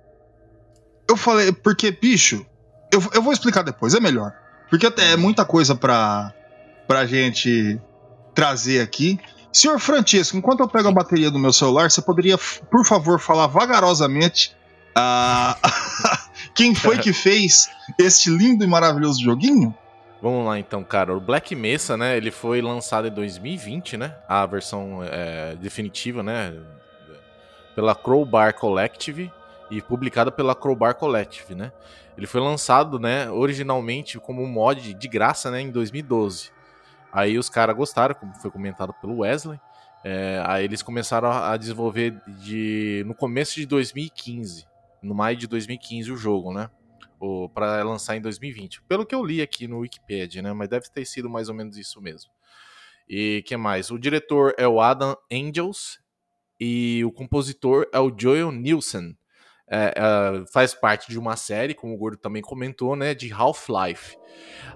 [1.10, 2.46] Eu falei, porque, bicho,
[2.92, 4.32] eu, eu vou explicar depois, é melhor.
[4.70, 6.32] Porque até é muita coisa pra,
[6.86, 7.80] pra gente
[8.34, 9.18] trazer aqui.
[9.52, 13.46] Senhor Francesco, enquanto eu pego a bateria do meu celular, você poderia, por favor, falar
[13.46, 14.56] vagarosamente
[14.94, 15.56] ah,
[16.54, 17.68] quem foi que fez
[17.98, 19.74] este lindo e maravilhoso joguinho?
[20.22, 21.14] Vamos lá então, cara.
[21.14, 22.16] O Black Mesa, né?
[22.16, 24.14] Ele foi lançado em 2020, né?
[24.28, 26.54] A versão é, definitiva, né?
[27.74, 29.30] Pela Crowbar Collective
[29.70, 31.72] e publicada pela Crowbar Collective, né?
[32.16, 33.28] Ele foi lançado, né?
[33.30, 35.60] Originalmente como um mod de graça, né?
[35.60, 36.53] Em 2012.
[37.14, 39.60] Aí os caras gostaram, como foi comentado pelo Wesley.
[40.02, 44.66] É, aí eles começaram a desenvolver de no começo de 2015,
[45.00, 46.68] no maio de 2015 o jogo, né?
[47.54, 48.82] para lançar em 2020.
[48.82, 50.52] Pelo que eu li aqui no Wikipedia, né?
[50.52, 52.30] Mas deve ter sido mais ou menos isso mesmo.
[53.08, 53.90] E que mais?
[53.90, 56.00] O diretor é o Adam Angels
[56.60, 59.16] e o compositor é o Joel Nielsen.
[59.70, 63.14] É, é, faz parte de uma série, como o Gordo também comentou, né?
[63.14, 64.16] De Half-Life.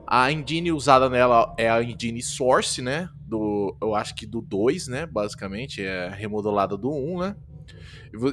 [0.07, 3.09] A engine usada nela é a engine Source, né?
[3.20, 5.07] Do, eu acho que do 2, né?
[5.07, 7.37] Basicamente, é remodelada do 1, né?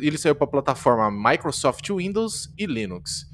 [0.02, 3.30] Ele saiu para a plataforma Microsoft Windows e Linux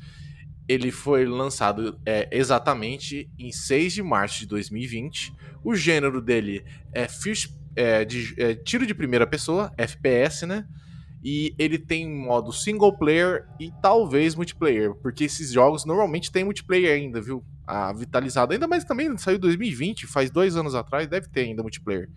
[0.73, 5.33] ele foi lançado é, exatamente em 6 de março de 2020.
[5.63, 7.07] O gênero dele é,
[7.75, 10.65] é, de, é, tiro de primeira pessoa, FPS, né?
[11.23, 16.95] E ele tem modo single player e talvez multiplayer, porque esses jogos normalmente tem multiplayer
[16.95, 17.43] ainda, viu?
[17.67, 21.61] Ah, vitalizado ainda, mas também saiu em 2020, faz dois anos atrás, deve ter ainda
[21.61, 22.09] multiplayer.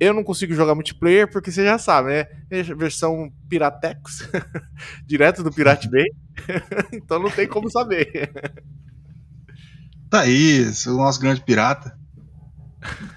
[0.00, 2.26] Eu não consigo jogar multiplayer porque você já sabe, né?
[2.50, 4.28] É versão Piratex,
[5.06, 6.06] direto do Pirate Bay.
[6.92, 8.30] então não tem como saber.
[10.10, 11.96] Tá aí, o nosso grande pirata.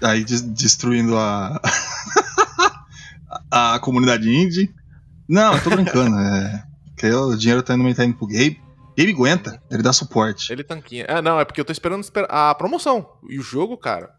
[0.00, 1.60] Aí des- destruindo a.
[3.50, 4.72] a comunidade indie.
[5.28, 6.18] Não, eu tô brincando.
[6.18, 6.62] É,
[6.96, 8.60] que o dinheiro tá indo, tá indo pro Gabe.
[8.96, 10.52] Gabe aguenta, ele dá suporte.
[10.52, 11.06] Ele tanquinha.
[11.08, 13.08] Ah, não, é porque eu tô esperando esper- a promoção.
[13.28, 14.10] E o jogo, cara,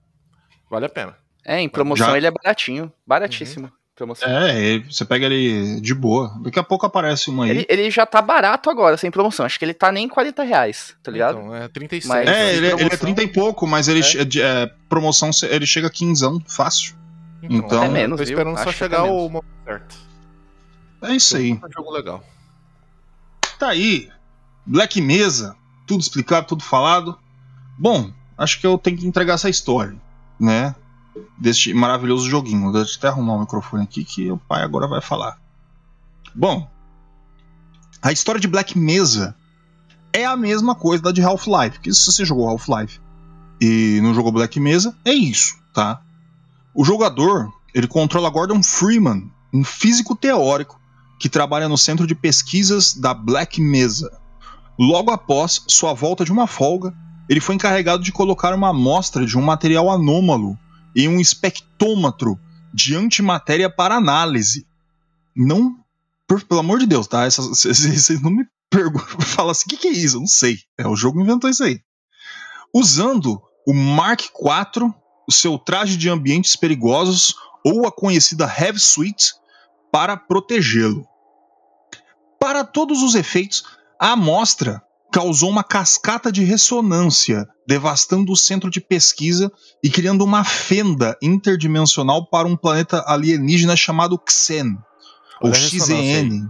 [0.69, 1.15] vale a pena.
[1.45, 2.91] É, em promoção Já- ele é baratinho.
[3.07, 3.71] Baratíssimo.
[3.95, 4.27] Promoção.
[4.27, 6.33] É, você pega ele de boa.
[6.43, 7.51] Daqui a pouco aparece uma aí.
[7.51, 9.45] Ele, ele já tá barato agora, sem promoção.
[9.45, 11.39] Acho que ele tá nem 40 reais, tá ligado?
[11.39, 12.09] Então, é 37.
[12.09, 12.99] Mas- É, ele, ele é promoção.
[12.99, 14.41] 30 e pouco, mas ele É.
[14.41, 16.93] é, promoção ele chega a 15, fácil.
[17.41, 18.33] então- Até menos, tô viu?
[18.33, 19.95] esperando só Acho chegar o momento certo.
[21.01, 21.51] É isso aí.
[21.51, 22.23] É um jogo legal.
[23.59, 24.09] Tá aí.
[24.65, 25.55] Black Mesa,
[25.85, 27.17] tudo explicado, tudo falado.
[27.77, 29.95] Bom, acho que eu tenho que entregar essa história,
[30.39, 30.75] né?
[31.37, 32.71] Deste maravilhoso joguinho.
[32.71, 35.39] Deixa eu até arrumar o microfone aqui que o pai agora vai falar.
[36.33, 36.69] Bom,
[38.01, 39.35] a história de Black Mesa
[40.11, 41.79] é a mesma coisa da de Half-Life.
[41.79, 42.99] Que se você jogou Half-Life
[43.61, 46.01] e não jogou Black Mesa, é isso, tá?
[46.73, 50.79] O jogador, ele controla Gordon Freeman, um físico teórico
[51.19, 54.11] que trabalha no centro de pesquisas da Black Mesa.
[54.77, 56.93] Logo após sua volta de uma folga,
[57.29, 60.57] ele foi encarregado de colocar uma amostra de um material anômalo
[60.95, 62.39] em um espectrômetro
[62.73, 64.65] de antimatéria para análise.
[65.35, 65.77] Não,
[66.27, 67.25] por- pelo amor de Deus, tá?
[67.29, 70.17] Vocês não me perguntam, falam assim, o que, que é isso?
[70.17, 70.59] Eu não sei.
[70.77, 71.79] É, o jogo inventou isso aí.
[72.73, 74.93] Usando o Mark IV,
[75.27, 79.33] o seu traje de ambientes perigosos ou a conhecida Heavy Suite
[79.95, 81.07] para protegê-lo.
[82.37, 83.63] Para todos os efeitos,
[83.97, 89.49] a amostra causou uma cascata de ressonância, devastando o centro de pesquisa
[89.81, 94.77] e criando uma fenda interdimensional para um planeta alienígena chamado Xen,
[95.39, 95.53] ou.
[95.53, 96.45] XEN.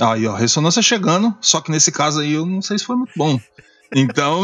[0.00, 3.12] Aí, ó, ressonância chegando, só que nesse caso aí eu não sei se foi muito
[3.16, 3.38] bom.
[3.94, 4.42] Então,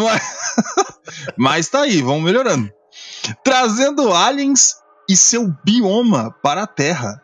[1.37, 2.71] mas tá aí, vamos melhorando.
[3.43, 4.77] Trazendo aliens
[5.09, 7.21] e seu bioma para a Terra.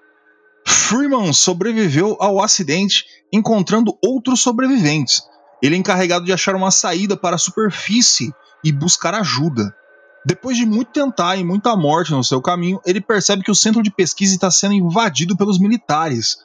[0.68, 5.22] Freeman sobreviveu ao acidente, encontrando outros sobreviventes.
[5.62, 9.74] Ele é encarregado de achar uma saída para a superfície e buscar ajuda.
[10.26, 13.82] Depois de muito tentar e muita morte no seu caminho, ele percebe que o centro
[13.82, 16.36] de pesquisa está sendo invadido pelos militares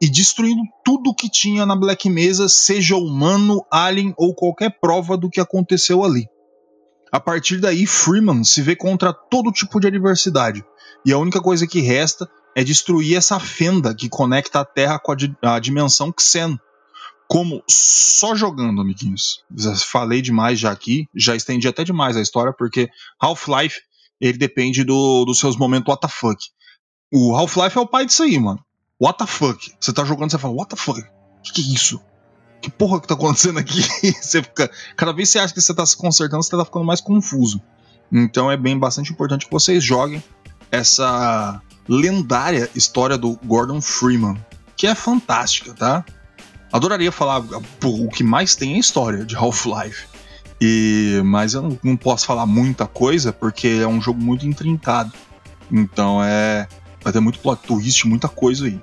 [0.00, 5.16] e destruindo tudo o que tinha na Black Mesa, seja humano, alien ou qualquer prova
[5.16, 6.28] do que aconteceu ali.
[7.10, 10.64] A partir daí, Freeman se vê contra todo tipo de adversidade,
[11.04, 15.12] e a única coisa que resta é destruir essa fenda que conecta a Terra com
[15.12, 16.58] a, di- a dimensão Xen.
[17.28, 19.42] como só jogando, amiguinhos.
[19.56, 23.80] Já falei demais já aqui, já estendi até demais a história, porque Half-Life,
[24.20, 26.36] ele depende do, dos seus momentos WTF.
[27.12, 28.62] O Half-Life é o pai disso aí, mano.
[29.02, 29.74] WTF.
[29.80, 31.02] Você tá jogando, você fala, WTF?
[31.42, 32.00] Que que é isso?
[32.60, 33.80] Que porra que tá acontecendo aqui?
[34.20, 36.84] você fica, cada vez que você acha que você tá se consertando, você tá ficando
[36.84, 37.60] mais confuso.
[38.12, 40.22] Então é bem bastante importante que vocês joguem
[40.70, 44.36] essa lendária história do Gordon Freeman,
[44.76, 46.04] que é fantástica, tá?
[46.72, 47.42] Adoraria falar
[47.78, 50.06] pô, o que mais tem é a história de Half-Life.
[50.60, 55.12] E, mas eu não, não, posso falar muita coisa porque é um jogo muito intrincado.
[55.70, 56.68] Então é.
[57.02, 58.80] Vai ter muito plot twist, muita coisa aí.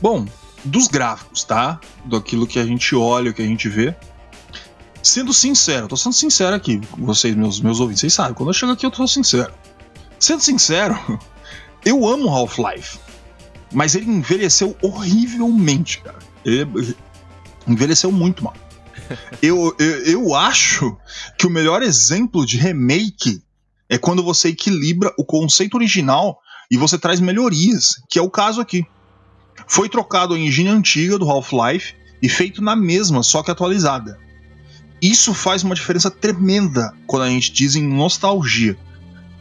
[0.00, 0.26] Bom,
[0.64, 1.80] dos gráficos, tá?
[2.04, 3.94] Daquilo que a gente olha, que a gente vê.
[5.00, 8.72] Sendo sincero, tô sendo sincero aqui, vocês, meus, meus ouvintes, vocês sabem, quando eu chego
[8.72, 9.52] aqui eu tô sincero.
[10.18, 10.98] Sendo sincero,
[11.86, 12.98] eu amo Half-Life,
[13.72, 16.18] mas ele envelheceu horrivelmente, cara.
[16.44, 16.96] Ele
[17.66, 18.54] envelheceu muito mal.
[19.40, 20.96] eu, eu, eu acho
[21.38, 23.40] que o melhor exemplo de remake
[23.88, 28.60] é quando você equilibra o conceito original e você traz melhorias, que é o caso
[28.60, 28.84] aqui.
[29.68, 34.18] Foi trocado a engine antiga do Half-Life e feito na mesma, só que atualizada.
[35.00, 38.76] Isso faz uma diferença tremenda quando a gente diz em nostalgia.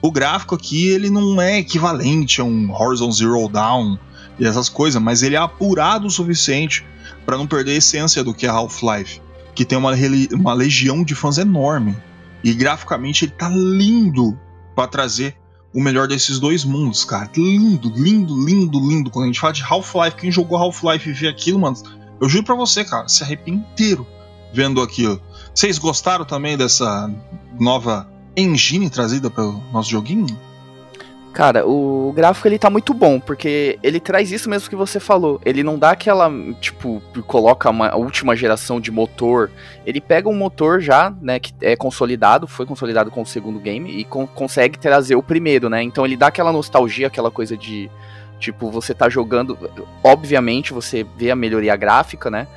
[0.06, 3.98] O gráfico aqui ele não é equivalente a um Horizon Zero Dawn
[4.38, 6.86] e essas coisas, mas ele é apurado o suficiente
[7.26, 9.20] para não perder a essência do que é Half-Life,
[9.56, 9.94] que tem uma,
[10.34, 11.98] uma legião de fãs enorme.
[12.44, 14.40] E graficamente ele tá lindo
[14.76, 15.36] para trazer
[15.74, 17.28] o melhor desses dois mundos, cara.
[17.36, 19.10] Lindo, lindo, lindo, lindo.
[19.10, 21.78] Quando a gente fala de Half-Life, quem jogou Half-Life e vê aquilo, mano,
[22.22, 24.06] eu juro pra você, cara, se arrepia inteiro
[24.54, 25.20] vendo aquilo.
[25.52, 27.12] Vocês gostaram também dessa
[27.60, 30.38] nova engine trazida pelo nosso joguinho?
[31.36, 35.42] Cara, o gráfico ele tá muito bom, porque ele traz isso mesmo que você falou.
[35.44, 39.52] Ele não dá aquela, tipo, coloca uma última geração de motor.
[39.86, 44.00] Ele pega um motor já, né, que é consolidado, foi consolidado com o segundo game,
[44.00, 45.84] e con consegue trazer o primeiro, né?
[45.84, 47.92] Então ele dá aquela nostalgia, aquela coisa de,
[48.40, 49.58] tipo, você tá jogando.
[50.02, 52.48] Obviamente você vê a melhoria gráfica, né?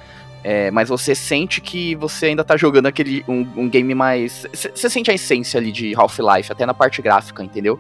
[0.45, 4.47] É, mas você sente que você ainda tá jogando aquele um, um game mais.
[4.53, 7.79] Você sente a essência ali de Half-Life, até na parte gráfica, entendeu?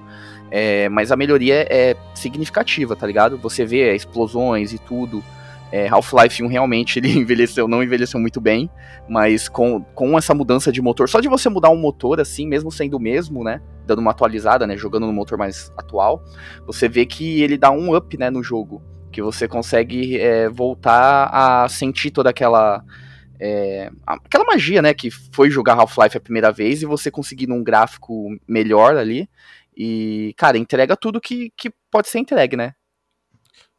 [0.51, 3.39] É, mas a melhoria é significativa, tá ligado?
[3.39, 5.23] Você vê explosões e tudo.
[5.71, 8.71] É, Half-Life 1 realmente ele envelheceu, não envelheceu muito bem,
[9.07, 12.73] mas com, com essa mudança de motor, só de você mudar um motor assim, mesmo
[12.73, 16.25] sendo o mesmo, né, dando uma atualizada, né, jogando no motor mais atual,
[16.67, 21.31] você vê que ele dá um up, né, no jogo, que você consegue é, voltar
[21.33, 22.85] a sentir toda aquela
[23.41, 27.63] é, aquela magia, né, que foi jogar Half-Life a primeira vez e você conseguir um
[27.63, 29.29] gráfico melhor ali,
[29.77, 32.75] e, cara, entrega tudo que, que pode ser entregue, né?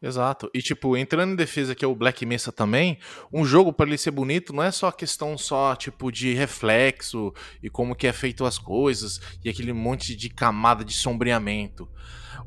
[0.01, 0.49] Exato.
[0.53, 2.97] E tipo, entrando em defesa que é o Black Mesa também,
[3.33, 7.69] um jogo para ele ser bonito não é só questão só tipo de reflexo e
[7.69, 11.87] como que é feito as coisas e aquele monte de camada de sombreamento.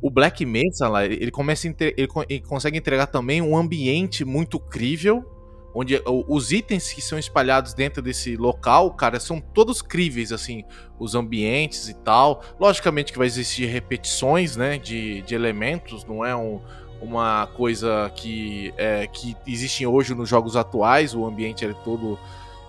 [0.00, 5.22] O Black Mesa lá, ele começa ele, ele consegue entregar também um ambiente muito crível
[5.74, 10.64] onde os itens que são espalhados dentro desse local, cara, são todos críveis, assim,
[10.98, 12.42] os ambientes e tal.
[12.60, 16.60] Logicamente que vai existir repetições, né, de, de elementos, não é um,
[17.02, 22.18] uma coisa que, é, que existe hoje nos jogos atuais, o ambiente é todo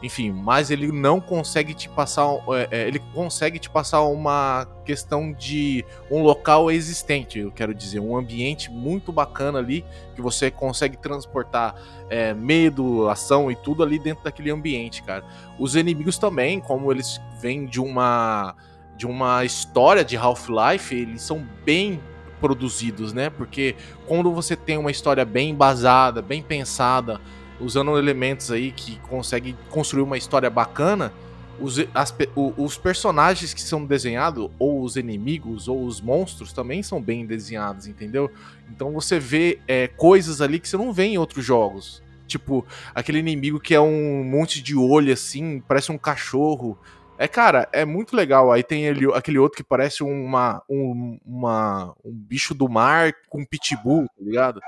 [0.03, 5.31] enfim, mas ele não consegue te passar, é, é, ele consegue te passar uma questão
[5.31, 10.97] de um local existente, eu quero dizer, um ambiente muito bacana ali que você consegue
[10.97, 11.75] transportar
[12.09, 15.23] é, medo, ação e tudo ali dentro daquele ambiente, cara.
[15.57, 18.55] Os inimigos também, como eles vêm de uma
[18.95, 21.99] de uma história de Half-Life, eles são bem
[22.43, 23.29] produzidos, né?
[23.29, 23.73] Porque
[24.05, 27.21] quando você tem uma história bem embasada, bem pensada,
[27.57, 31.13] usando elementos aí que conseguem construir uma história bacana,
[31.57, 37.01] os, as, os personagens que são desenhados, ou os inimigos, ou os monstros, também são
[37.01, 38.29] bem desenhados, entendeu?
[38.69, 42.03] Então você vê é, coisas ali que você não vê em outros jogos.
[42.27, 46.77] Tipo, aquele inimigo que é um monte de olho assim, parece um cachorro.
[47.17, 48.51] É, cara, é muito legal.
[48.51, 53.45] Aí tem ele, aquele outro que parece uma, um, uma, um bicho do mar com
[53.45, 54.59] pitbull, tá ligado?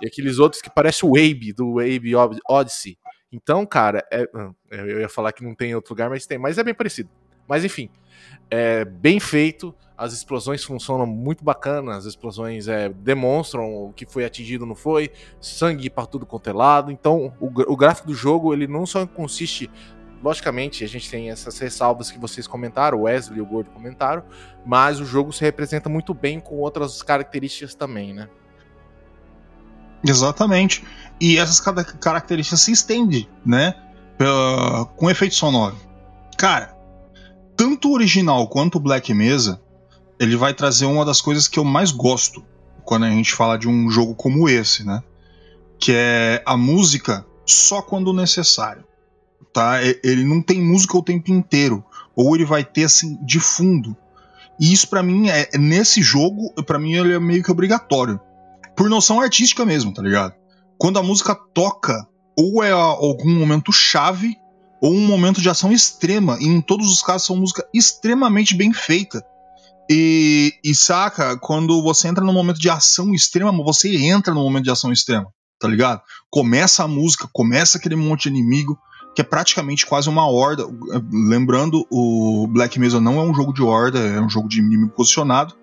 [0.00, 2.96] E aqueles outros que parece o Abe, do Abe Odyssey.
[3.32, 6.38] Então, cara, é, hum, eu ia falar que não tem em outro lugar, mas tem,
[6.38, 7.10] mas é bem parecido.
[7.46, 7.90] Mas enfim,
[8.50, 14.24] é bem feito, as explosões funcionam muito bacana, as explosões é, demonstram o que foi
[14.24, 15.10] atingido não foi,
[15.40, 16.90] sangue para tudo quanto é lado.
[16.90, 19.70] Então, o, o gráfico do jogo, ele não só consiste
[20.22, 24.22] logicamente, a gente tem essas ressalvas que vocês comentaram, o Wesley e o Gordo comentaram,
[24.64, 28.28] mas o jogo se representa muito bem com outras características também, né?
[30.04, 30.84] Exatamente.
[31.20, 33.74] E essas características se estendem, né?
[34.96, 35.76] Com efeito sonoro.
[36.36, 36.76] Cara,
[37.56, 39.60] tanto o original quanto o Black Mesa,
[40.18, 42.44] ele vai trazer uma das coisas que eu mais gosto
[42.84, 45.02] quando a gente fala de um jogo como esse, né?
[45.78, 48.84] Que é a música só quando necessário.
[49.52, 49.82] Tá?
[49.82, 51.84] Ele não tem música o tempo inteiro.
[52.14, 53.96] Ou ele vai ter assim de fundo.
[54.60, 58.20] E isso pra mim é nesse jogo, pra mim ele é meio que obrigatório.
[58.76, 60.34] Por noção artística mesmo, tá ligado?
[60.78, 64.36] Quando a música toca, ou é algum momento chave,
[64.80, 66.38] ou um momento de ação extrema.
[66.40, 69.24] E em todos os casos são música extremamente bem feita.
[69.90, 74.64] E, e saca, quando você entra num momento de ação extrema, você entra num momento
[74.64, 75.26] de ação extrema,
[75.58, 76.00] tá ligado?
[76.30, 78.78] Começa a música, começa aquele monte de inimigo,
[79.14, 80.64] que é praticamente quase uma horda.
[81.12, 84.90] Lembrando, o Black Mesa não é um jogo de horda, é um jogo de inimigo
[84.90, 85.54] posicionado.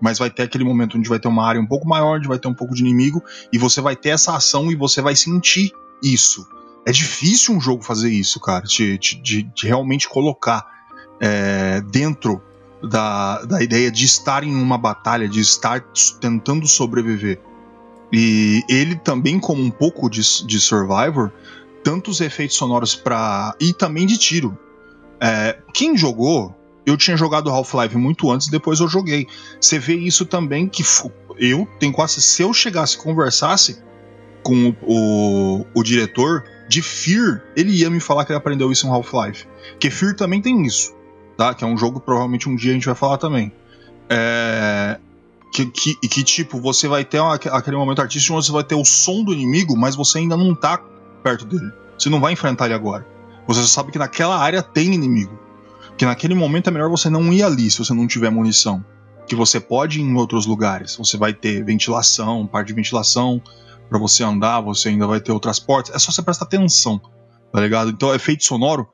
[0.00, 2.38] Mas vai ter aquele momento onde vai ter uma área um pouco maior, onde vai
[2.38, 3.22] ter um pouco de inimigo,
[3.52, 5.72] e você vai ter essa ação e você vai sentir
[6.02, 6.46] isso.
[6.86, 10.66] É difícil um jogo fazer isso, cara, de, de- de- realmente colocar
[11.20, 12.42] é, dentro
[12.82, 15.82] da, da ideia de estar em uma batalha, de estar
[16.20, 17.40] tentando sobreviver.
[18.12, 21.32] E ele também, como um pouco de, de Survivor,
[21.84, 24.58] tantos efeitos sonoros para e também de tiro.
[25.20, 29.26] É, quem jogou, eu tinha jogado Half-Life muito antes, depois eu joguei.
[29.60, 30.82] Você vê isso também que
[31.38, 33.82] eu tenho quase se eu chegasse e conversasse
[34.42, 38.86] com o, o, o diretor de Fear, ele ia me falar que ele aprendeu isso
[38.86, 39.46] em Half-Life.
[39.78, 40.94] Que Fear também tem isso,
[41.36, 41.54] tá?
[41.54, 43.52] Que é um jogo que provavelmente um dia a gente vai falar também.
[44.08, 44.98] É,
[45.52, 48.74] que, que, que, tipo, você vai ter uma- aquele momento artístico onde você vai ter
[48.74, 50.82] o som do inimigo, mas você ainda não tá
[51.24, 51.72] perto dele.
[51.98, 53.06] Você não vai enfrentar ele agora.
[53.46, 55.38] Você só sabe que naquela área tem inimigo.
[55.96, 58.84] Que naquele momento é melhor você não ir ali se você não tiver munição.
[59.26, 60.96] Que você pode ir em outros lugares.
[60.96, 63.42] Você vai ter ventilação, parte de ventilação
[63.88, 65.94] para você andar, você ainda vai ter outras portas.
[65.94, 67.00] É só você prestar atenção,
[67.52, 67.90] tá ligado?
[67.90, 68.88] Então, efeito sonoro,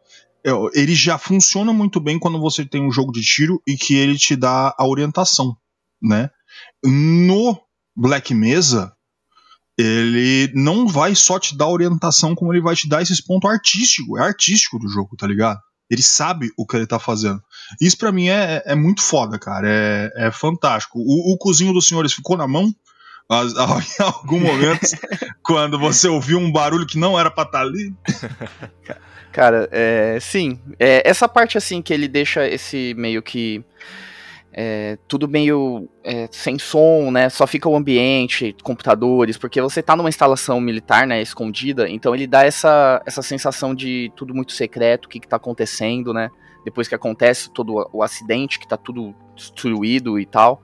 [0.45, 3.95] é, ele já funciona muito bem quando você tem um jogo de tiro e que
[3.95, 5.57] ele te dá a orientação,
[6.03, 6.31] né?
[6.85, 7.59] No
[7.97, 8.93] Black Mesa,
[9.81, 14.19] ele não vai só te dar orientação, como ele vai te dar esses pontos artísticos.
[14.21, 15.59] É artístico do jogo, tá ligado?
[15.91, 17.43] Ele sabe o que ele tá fazendo.
[17.81, 19.67] Isso pra mim é, é muito foda, cara.
[19.69, 20.99] É, é fantástico.
[20.99, 22.73] O, o cozinho dos senhores ficou na mão
[23.29, 23.53] as-
[23.99, 24.81] em algum momento,
[25.43, 27.93] quando você ouviu um barulho que não era pra estar ali.
[29.33, 30.59] Cara, é, sim.
[30.79, 33.65] É, essa parte assim que ele deixa esse meio que.
[34.53, 37.29] É, tudo meio é, sem som, né?
[37.29, 41.23] Só fica o ambiente, computadores, porque você tá numa instalação militar, né?
[41.23, 45.37] Escondida, então ele dá essa, essa sensação de tudo muito secreto, o que, que tá
[45.37, 46.31] acontecendo, né?
[46.65, 50.63] Depois que acontece todo o- acidente, que tá tudo destruído e tal.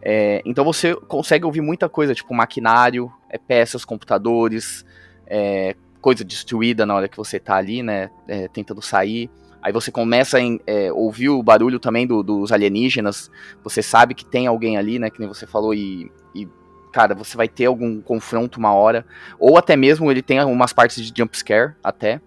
[0.00, 4.84] É, então você consegue ouvir muita coisa, tipo maquinário, é, peças, computadores,
[5.26, 8.10] é, coisa destruída na hora que você tá ali, né?
[8.28, 9.30] é, tentando sair.
[9.64, 13.30] Aí você começa a é, ouvir o barulho também do- dos alienígenas.
[13.62, 15.08] Você sabe que tem alguém ali, né?
[15.08, 16.46] Que nem você falou, e, e,
[16.92, 19.06] cara, você vai ter algum confronto uma hora.
[19.38, 22.20] Ou até mesmo ele tem algumas partes de jumpscare, até.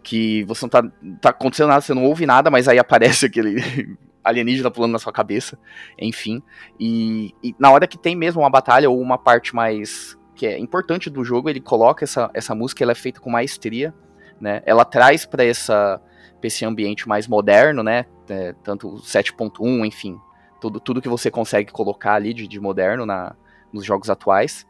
[0.00, 0.84] Que você não tá,
[1.20, 5.12] tá acontecendo nada, você não ouve nada, mas aí aparece aquele alienígena pulando na sua
[5.12, 5.58] cabeça.
[5.98, 6.40] Enfim.
[6.78, 10.56] E, e na hora que tem mesmo uma batalha ou uma parte mais que é
[10.56, 13.92] importante do jogo, ele coloca essa, essa música, ela é feita com maestria,
[14.40, 14.62] né?
[14.64, 16.00] Ela traz para essa
[16.48, 18.06] esse ambiente mais moderno, né?
[18.28, 20.18] É, tanto o 7.1, enfim,
[20.60, 23.34] tudo, tudo que você consegue colocar ali de, de moderno na,
[23.72, 24.66] nos jogos atuais.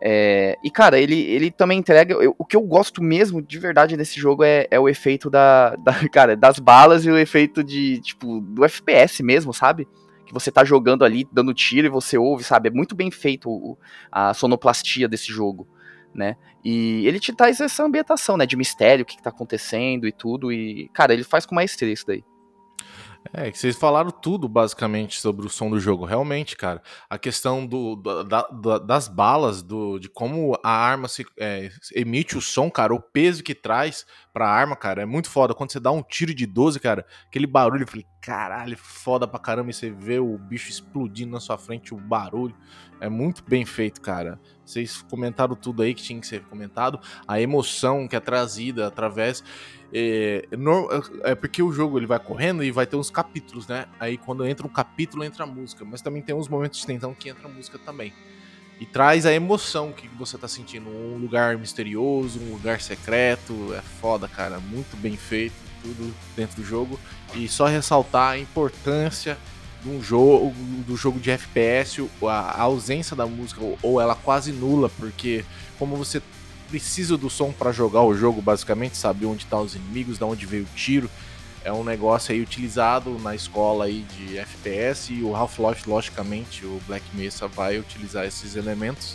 [0.00, 2.14] É, e, cara, ele, ele também entrega.
[2.14, 5.76] eu- o que eu gosto mesmo de verdade desse jogo é, é o efeito da,
[5.82, 9.86] da- Cara, das balas e o efeito de, tipo, do FPS mesmo, sabe?
[10.26, 12.68] Que você tá jogando ali, dando tiro e você ouve, sabe?
[12.68, 13.78] É muito bem feito
[14.10, 15.68] a sonoplastia desse jogo,
[16.14, 16.36] né?
[16.64, 18.46] E ele te traz essa ambientação, né?
[18.46, 20.52] De mistério, o que, que tá acontecendo e tudo.
[20.52, 22.24] E, cara, ele faz com maestria isso daí.
[23.32, 26.04] É, que vocês falaram tudo basicamente sobre o som do jogo.
[26.04, 31.24] Realmente, cara, a questão do, da- da- das balas, do, de como a arma se,
[31.38, 35.54] é, emite o som, cara, o peso que traz pra arma, cara, é muito foda.
[35.54, 39.38] Quando você dá um tiro de 12, cara, aquele barulho, eu falei, caralho, foda pra
[39.38, 39.70] caramba.
[39.70, 42.54] E você vê o bicho explodindo na sua frente, o barulho.
[43.00, 44.40] É muito bem feito, cara.
[44.64, 46.98] Vocês comentaram tudo aí que tinha que ser comentado.
[47.26, 49.42] A emoção que é trazida através.
[49.92, 50.88] É, no-
[51.24, 53.86] é porque o jogo ele vai correndo e vai ter uns capítulos, né?
[54.00, 55.84] Aí quando entra um capítulo, entra a música.
[55.84, 58.14] Mas também tem uns momentos de tensão que entra a música também.
[58.82, 60.90] E traz a emoção que você tá sentindo.
[60.90, 63.72] Um lugar misterioso, um lugar secreto.
[63.74, 64.58] É foda, cara.
[64.58, 66.98] Muito bem feito, tudo dentro do jogo.
[67.32, 69.38] E só ressaltar a importância
[69.84, 70.52] de um jogo,
[70.84, 75.44] do jogo de FPS, a, ausência da música ou, ela quase nula, porque
[75.78, 76.20] como você
[76.68, 80.24] precisa do som para jogar o jogo, basicamente, saber onde estão tá os inimigos, de
[80.24, 81.08] onde veio o tiro,
[81.64, 86.80] é um negócio aí utilizado na escola aí de FPS e o Half-Life, logicamente, o
[86.86, 89.14] Black Mesa vai utilizar esses elementos.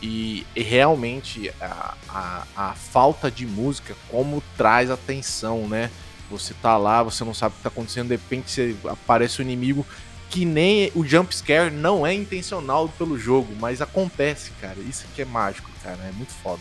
[0.00, 5.90] E, e realmente a, a, a, falta de música, como traz atenção, né?
[6.30, 9.44] Você tá lá, você não sabe o que tá acontecendo, de repente você aparece o
[9.44, 9.84] um inimigo
[10.30, 14.78] que nem o jump scare não é intencional pelo jogo, mas acontece, cara.
[14.80, 16.60] Isso que é mágico, cara, é muito foda.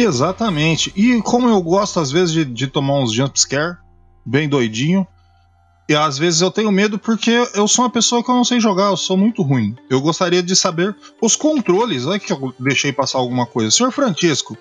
[0.00, 0.92] Exatamente.
[0.96, 3.76] E como eu gosto às vezes de, de tomar uns jump scare,
[4.24, 5.06] bem doidinho,
[5.88, 8.60] e às vezes eu tenho medo porque eu sou uma pessoa que eu não sei
[8.60, 9.74] jogar, eu sou muito ruim.
[9.88, 12.04] Eu gostaria de saber os controles.
[12.04, 13.70] Olha que eu deixei passar alguma coisa.
[13.70, 14.56] Senhor Francisco,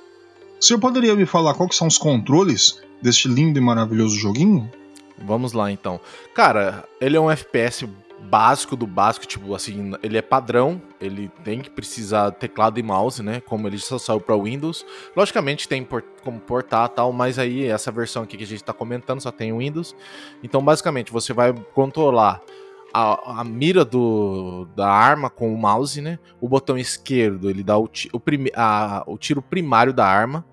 [0.57, 4.71] o senhor poderia me falar quais são os controles deste lindo e maravilhoso joguinho?
[5.17, 5.99] Vamos lá então.
[6.33, 7.85] Cara, ele é um FPS
[8.19, 13.21] básico do básico, tipo assim, ele é padrão, ele tem que precisar teclado e mouse,
[13.21, 13.41] né?
[13.41, 14.85] Como ele só saiu para Windows.
[15.15, 18.73] Logicamente tem por, como portar tal, mas aí essa versão aqui que a gente está
[18.73, 19.95] comentando só tem Windows.
[20.43, 22.41] Então, basicamente, você vai controlar
[22.93, 26.19] a, a, mira do, da arma com o mouse, né?
[26.41, 30.45] O botão esquerdo ele dá o, o, prim, a, o tiro primário da arma.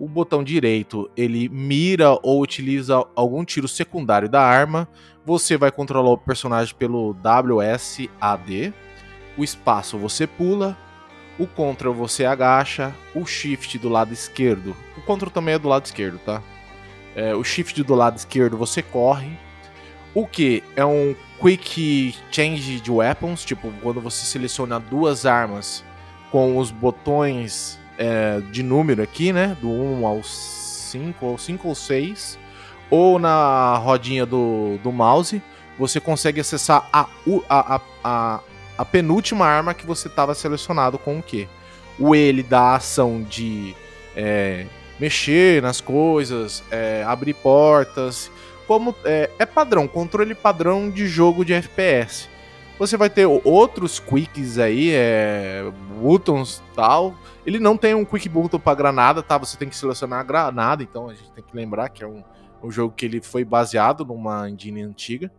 [0.00, 4.88] O botão direito ele mira ou utiliza algum tiro secundário da arma.
[5.26, 8.72] Você vai controlar o personagem pelo WSAD.
[9.36, 10.74] O espaço você pula.
[11.38, 12.94] O Ctrl você agacha.
[13.14, 14.74] O Shift do lado esquerdo.
[14.96, 16.42] O Ctrl também é do lado esquerdo, tá?
[17.14, 19.28] É, o Shift do lado esquerdo você corre.
[20.14, 25.84] O que é um Quick Change de Weapons, tipo quando você seleciona duas armas
[26.30, 29.56] com os botões é, de número aqui, né?
[29.60, 32.38] Do 1 ao 5, ou 5 ou 6
[32.90, 35.40] ou na rodinha do, do mouse,
[35.78, 37.06] você consegue acessar a,
[37.48, 38.40] a, a,
[38.76, 41.46] a penúltima arma que você estava selecionado com o quê?
[41.98, 43.76] O ele dá ação de
[44.16, 44.66] é,
[44.98, 48.30] mexer nas coisas, é, abrir portas,
[48.66, 52.28] como é, é, padrão, controle padrão de jogo de FPS.
[52.80, 55.70] Você vai ter outros quicks aí, é,
[56.00, 57.14] buttons tal.
[57.44, 59.36] Ele não tem um quick button para granada, tá?
[59.36, 62.24] Você tem que selecionar a granada, então a gente tem que lembrar que é um,
[62.62, 65.30] um jogo que ele foi baseado numa engine antiga.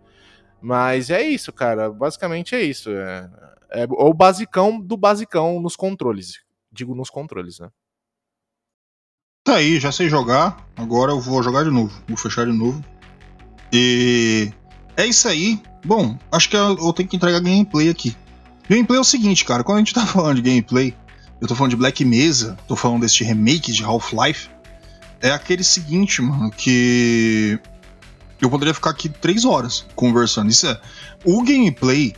[0.62, 1.89] Mas é isso, cara.
[1.89, 2.92] Basicamente é isso.
[2.92, 3.28] É,
[3.72, 6.44] é o basicão do basicão nos controles.
[6.72, 7.72] Digo nos controles, né?
[9.44, 10.64] Tá aí, já sei jogar.
[10.76, 12.04] Agora eu vou jogar de novo.
[12.08, 12.86] Vou fechar de novo.
[13.74, 14.54] E
[14.98, 15.62] é isso aí.
[15.84, 18.16] Bom, acho que eu tenho que entregar gameplay aqui.
[18.70, 19.64] Gameplay é o seguinte, cara.
[19.64, 20.96] Quando a gente tá falando de gameplay,
[21.39, 24.50] eu tô falando de Black Mesa, tô falando deste remake de Half-Life
[25.22, 27.60] é aquele seguinte, mano, que
[28.42, 30.50] eu poderia ficar aqui três horas conversando.
[30.50, 30.82] Isso é.
[31.24, 32.16] O gameplay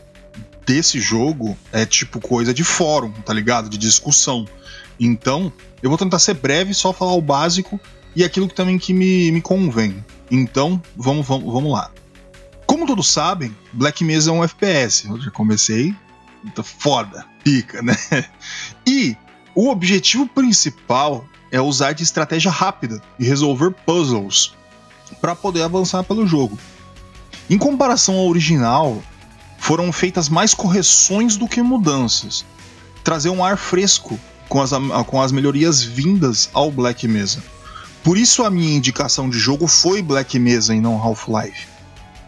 [0.65, 3.69] desse jogo é tipo coisa de fórum, tá ligado?
[3.69, 4.47] De discussão.
[4.99, 5.51] Então,
[5.81, 7.79] eu vou tentar ser breve, só falar o básico
[8.15, 10.03] e aquilo que também que me, me convém.
[10.31, 11.91] Então, vamos, vamos, vamos lá.
[12.73, 15.07] Como todos sabem, Black Mesa é um FPS.
[15.07, 15.95] Eu já comecei.
[16.55, 17.95] Tá foda, pica, né?
[18.83, 19.15] E
[19.53, 24.55] o objetivo principal é usar de estratégia rápida e resolver puzzles
[25.21, 26.57] para poder avançar pelo jogo.
[27.47, 29.03] Em comparação ao original,
[29.59, 32.43] foram feitas mais correções do que mudanças.
[33.03, 34.19] Trazer um ar fresco
[34.49, 34.71] com as,
[35.05, 37.43] com as melhorias vindas ao Black Mesa.
[38.03, 41.72] Por isso a minha indicação de jogo foi Black Mesa e não Half-Life.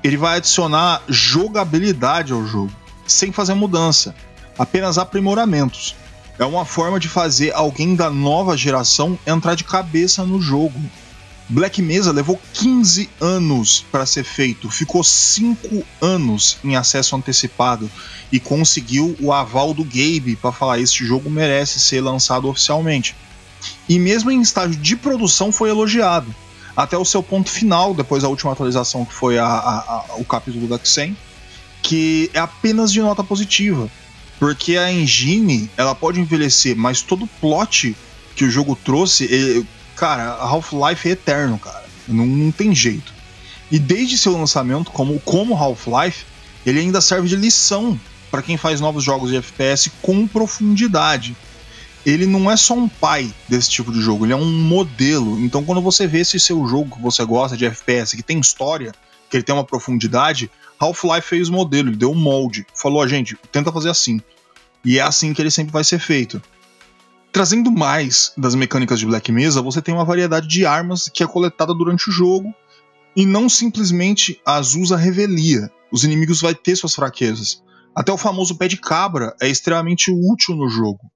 [0.06, 2.72] Ele vai adicionar jogabilidade ao jogo,
[3.08, 4.14] sem fazer mudança,
[4.56, 5.95] apenas aprimoramentos.
[6.38, 10.80] É uma forma de fazer alguém da nova geração entrar de cabeça no jogo.
[11.49, 17.89] Black Mesa levou 15 anos para ser feito, ficou 5 anos em acesso antecipado
[18.32, 23.16] e conseguiu o aval do Gabe para falar: este jogo merece ser lançado oficialmente.
[23.89, 26.28] E mesmo em estágio de produção foi elogiado,
[26.76, 30.26] até o seu ponto final, depois da última atualização que foi a, a, a, o
[30.26, 31.15] capítulo da Xen,
[31.82, 33.89] que é apenas de nota positiva.
[34.38, 37.95] Porque a engine, ela pode envelhecer, mas todo o plot
[38.36, 39.65] que o jogo trouxe, ele,
[39.95, 41.86] cara, Half-Life é eterno, cara.
[42.07, 43.13] Não, não, tem jeito.
[43.71, 46.26] E desde seu lançamento, como, como Half-Life,
[46.65, 47.97] ele ainda serve de lição
[48.30, 51.36] para quem faz novos jogos de FPS com profundidade.
[52.06, 55.39] Ele não é só um pai desse tipo de jogo, ele é um modelo.
[55.39, 58.93] Então, quando você vê esse seu jogo que você gosta de FPS, que tem história,
[59.30, 63.08] que ele tem uma profundidade, Half-Life fez o modelo, ele deu um molde, falou, a
[63.08, 64.22] gente, tenta fazer assim.
[64.84, 66.41] E é assim que ele sempre vai ser feito.
[67.32, 71.28] Trazendo mais das mecânicas de Black Mesa, você tem uma variedade de armas que é
[71.28, 72.53] coletada durante o jogo
[73.16, 75.72] e não simplesmente as usa revelia.
[75.91, 77.64] Os inimigos vai ter suas fraquezas.
[77.95, 81.12] Até o famoso pé de cabra é extremamente útil no jogo.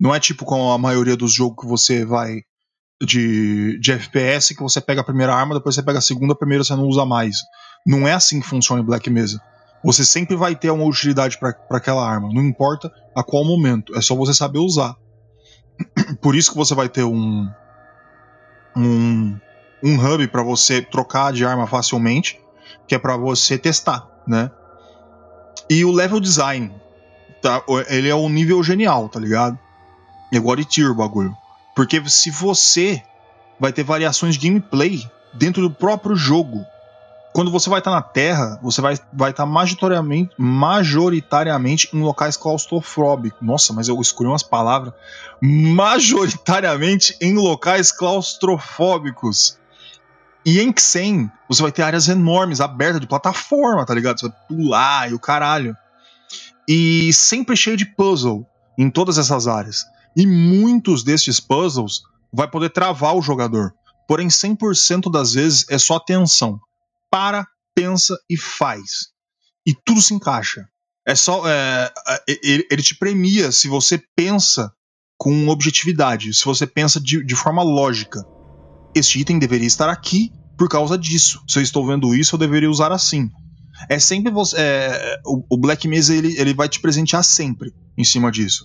[0.00, 2.42] Não é tipo com a maioria dos jogos que você vai
[3.02, 6.36] de, de FPS que você pega a primeira arma, depois você pega a segunda, a
[6.36, 7.36] primeira você não usa mais.
[7.86, 9.40] Não é assim que funciona em Black Mesa.
[9.84, 14.00] Você sempre vai ter uma utilidade para aquela arma, não importa a qual momento, é
[14.00, 14.96] só você saber usar.
[16.20, 17.48] Por isso que você vai ter um
[18.76, 19.38] um,
[19.82, 22.40] um hub para você trocar de arma facilmente,
[22.86, 24.50] que é para você testar, né?
[25.68, 26.72] E o level design,
[27.42, 27.62] tá?
[27.88, 29.58] Ele é um nível genial, tá ligado?
[30.32, 31.36] É de tiro o bagulho.
[31.74, 33.02] Porque se você
[33.58, 36.64] vai ter variações de gameplay dentro do próprio jogo.
[37.32, 42.36] Quando você vai estar tá na Terra, você vai estar tá majoritariamente, majoritariamente em locais
[42.36, 43.40] claustrofóbicos.
[43.42, 44.92] Nossa, mas eu escolhi umas palavras.
[45.40, 49.58] Majoritariamente em locais claustrofóbicos.
[50.44, 54.18] E em Xen, você vai ter áreas enormes, abertas, de plataforma, tá ligado?
[54.18, 55.76] Você vai pular e o caralho.
[56.66, 59.86] E sempre cheio de puzzle em todas essas áreas.
[60.16, 62.02] E muitos desses puzzles
[62.32, 63.72] vai poder travar o jogador.
[64.06, 66.58] Porém, 100% das vezes é só atenção.
[67.10, 69.08] Para, pensa e faz.
[69.66, 70.66] E tudo se encaixa.
[71.06, 71.42] É só.
[71.48, 72.38] É, é
[72.70, 74.72] ele te premia se você pensa
[75.16, 78.24] com objetividade, se você pensa de, de forma lógica.
[78.94, 81.42] Este item deveria estar aqui por causa disso.
[81.46, 83.30] Se eu estou vendo isso, eu deveria usar assim.
[83.88, 84.56] É sempre você.
[84.58, 88.64] É, o, o Black Mesa ele, ele vai te presentear sempre em cima disso.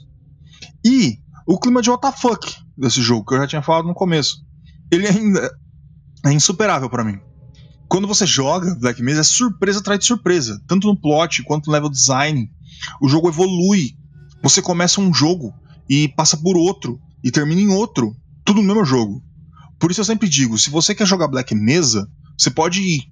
[0.86, 4.38] E o clima de WTF desse jogo, que eu já tinha falado no começo,
[4.92, 5.50] ele ainda
[6.26, 7.20] é insuperável para mim.
[7.88, 11.74] Quando você joga Black Mesa, é surpresa atrás de surpresa, tanto no plot quanto no
[11.74, 12.50] level design.
[13.02, 13.92] O jogo evolui.
[14.42, 15.54] Você começa um jogo
[15.90, 19.24] e passa por outro e termina em outro, tudo no mesmo jogo.
[19.80, 23.04] Por isso eu sempre digo, se você quer jogar Black Mesa, você pode ir,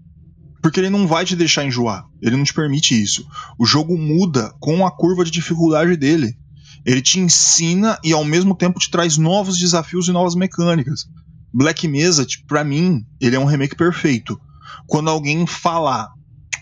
[0.61, 2.05] porque ele não vai te deixar enjoar.
[2.21, 3.25] Ele não te permite isso.
[3.59, 6.35] O jogo muda com a curva de dificuldade dele.
[6.85, 11.05] Ele te ensina e ao mesmo tempo te traz novos desafios e novas mecânicas.
[11.53, 14.39] Black Mesa, para mim, ele é um remake perfeito.
[14.87, 16.09] Quando alguém falar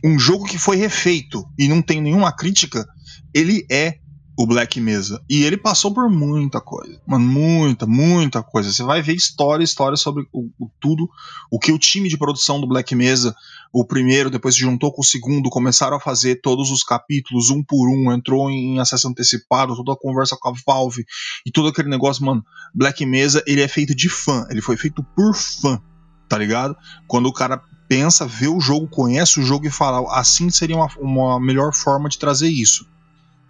[0.03, 2.87] um jogo que foi refeito e não tem nenhuma crítica,
[3.33, 3.99] ele é
[4.39, 5.21] o Black Mesa.
[5.29, 6.97] E ele passou por muita coisa.
[7.05, 8.71] Mano, muita, muita coisa.
[8.71, 11.09] Você vai ver história, história sobre o, o, tudo.
[11.51, 13.35] O que o time de produção do Black Mesa,
[13.73, 17.61] o primeiro, depois se juntou com o segundo, começaram a fazer todos os capítulos, um
[17.61, 21.03] por um, entrou em acesso antecipado, toda a conversa com a Valve
[21.45, 22.41] e todo aquele negócio, mano.
[22.73, 24.47] Black Mesa, ele é feito de fã.
[24.49, 25.81] Ele foi feito por fã,
[26.29, 26.77] tá ligado?
[27.07, 30.87] Quando o cara pensa, vê o jogo, conhece o jogo e fala, assim seria uma,
[30.97, 32.87] uma melhor forma de trazer isso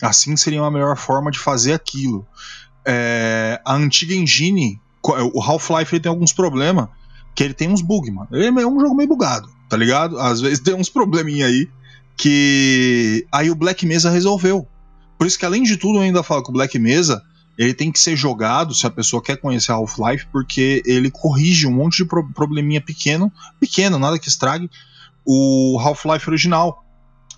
[0.01, 2.25] Assim seria uma melhor forma de fazer aquilo.
[2.85, 4.79] É, a antiga engine,
[5.33, 6.87] o Half-Life tem alguns problemas,
[7.35, 8.27] que ele tem uns bugs, mano.
[8.31, 10.19] Ele é um jogo meio bugado, tá ligado?
[10.19, 11.69] Às vezes tem uns probleminha aí
[12.17, 14.67] que aí o Black Mesa resolveu.
[15.17, 17.21] Por isso que além de tudo eu ainda falo que o Black Mesa
[17.57, 21.71] ele tem que ser jogado se a pessoa quer conhecer Half-Life, porque ele corrige um
[21.71, 24.69] monte de probleminha pequeno, pequeno, nada que estrague
[25.25, 26.85] o Half-Life original.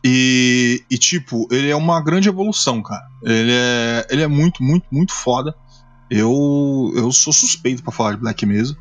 [0.04, 3.08] E, e, tipo, ele é uma grande evolução, cara.
[3.24, 5.56] Ele é, ele é muito, muito, muito foda.
[6.10, 8.76] Eu, eu sou suspeito para falar de Black Mesa.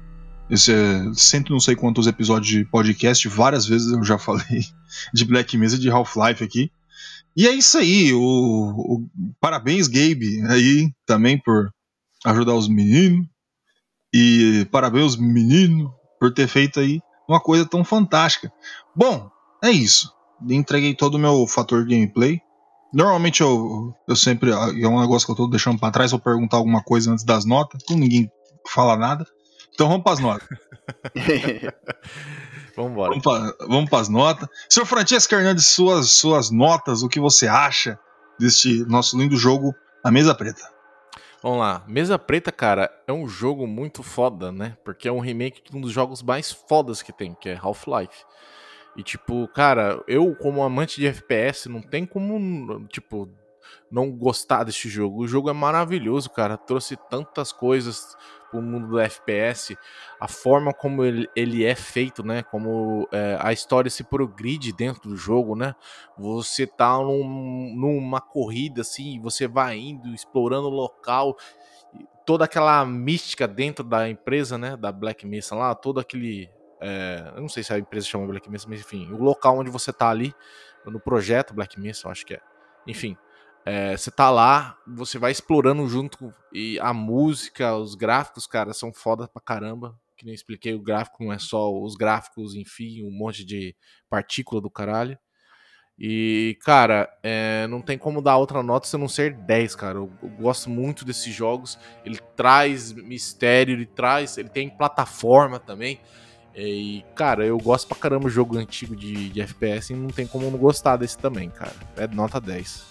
[0.49, 4.64] Esse é, sempre não sei quantos episódios de podcast, várias vezes eu já falei
[5.12, 6.73] de Black Mesa de Half-Life aqui.
[7.37, 8.12] E é isso aí.
[8.14, 11.71] O, o, parabéns, Gabe, aí também por
[12.25, 13.27] ajudar os meninos.
[14.12, 18.51] E parabéns, menino, por ter feito aí uma coisa tão fantástica.
[18.97, 19.31] Bom,
[19.62, 20.11] é isso
[20.49, 22.41] entreguei todo o meu fator gameplay.
[22.93, 24.51] Normalmente eu, eu sempre.
[24.51, 27.45] É um negócio que eu tô deixando para trás, vou perguntar alguma coisa antes das
[27.45, 28.30] notas, como ninguém
[28.68, 29.24] fala nada.
[29.72, 30.49] Então vamos para as notas.
[32.76, 33.11] Vambora.
[33.11, 34.49] Vamos para vamos as notas.
[34.68, 37.99] Senhor Francesco Hernandes, suas, suas notas, o que você acha
[38.38, 39.74] deste nosso lindo jogo,
[40.05, 40.62] A Mesa Preta?
[41.43, 41.84] Vamos lá.
[41.86, 44.76] Mesa Preta, cara, é um jogo muito foda, né?
[44.84, 48.24] Porque é um remake de um dos jogos mais fodas que tem, que é Half-Life.
[49.01, 53.27] E tipo, cara, eu como amante de FPS não tem como, tipo,
[53.91, 55.23] não gostar deste jogo.
[55.23, 56.59] O jogo é maravilhoso, cara.
[56.59, 58.15] Trouxe tantas coisas
[58.51, 59.75] pro mundo do FPS,
[60.21, 62.43] a forma como ele, ele é feito, né?
[62.43, 65.75] Como é, a história se progride dentro do jogo, né?
[66.19, 71.39] Você tá num, numa corrida assim, você vai indo, explorando o local,
[72.27, 74.77] toda aquela mística dentro da empresa, né?
[74.77, 78.49] Da Black Mesa lá, todo aquele é, eu não sei se a empresa chama Black
[78.51, 80.35] Mesa, mas enfim, o local onde você tá ali,
[80.87, 82.41] no projeto Black Mesa, eu acho que é.
[82.87, 83.16] Enfim,
[83.64, 88.93] é, você tá lá, você vai explorando junto e a música, os gráficos, cara, são
[88.93, 89.99] foda pra caramba.
[90.16, 93.74] Que nem expliquei, o gráfico não é só os gráficos, enfim, um monte de
[94.09, 95.18] partícula do caralho.
[95.99, 99.99] E, cara, é, não tem como dar outra nota se não ser 10, cara.
[99.99, 101.78] Eu, eu, gosto muito desses jogos.
[102.05, 104.39] Ele traz mistério, ele traz.
[104.39, 106.01] Ele tem plataforma também.
[106.57, 110.27] E, cara, eu gosto pra caramba do jogo antigo de, de FPS e não tem
[110.27, 111.75] como não gostar desse também, cara.
[111.97, 112.83] É nota 10.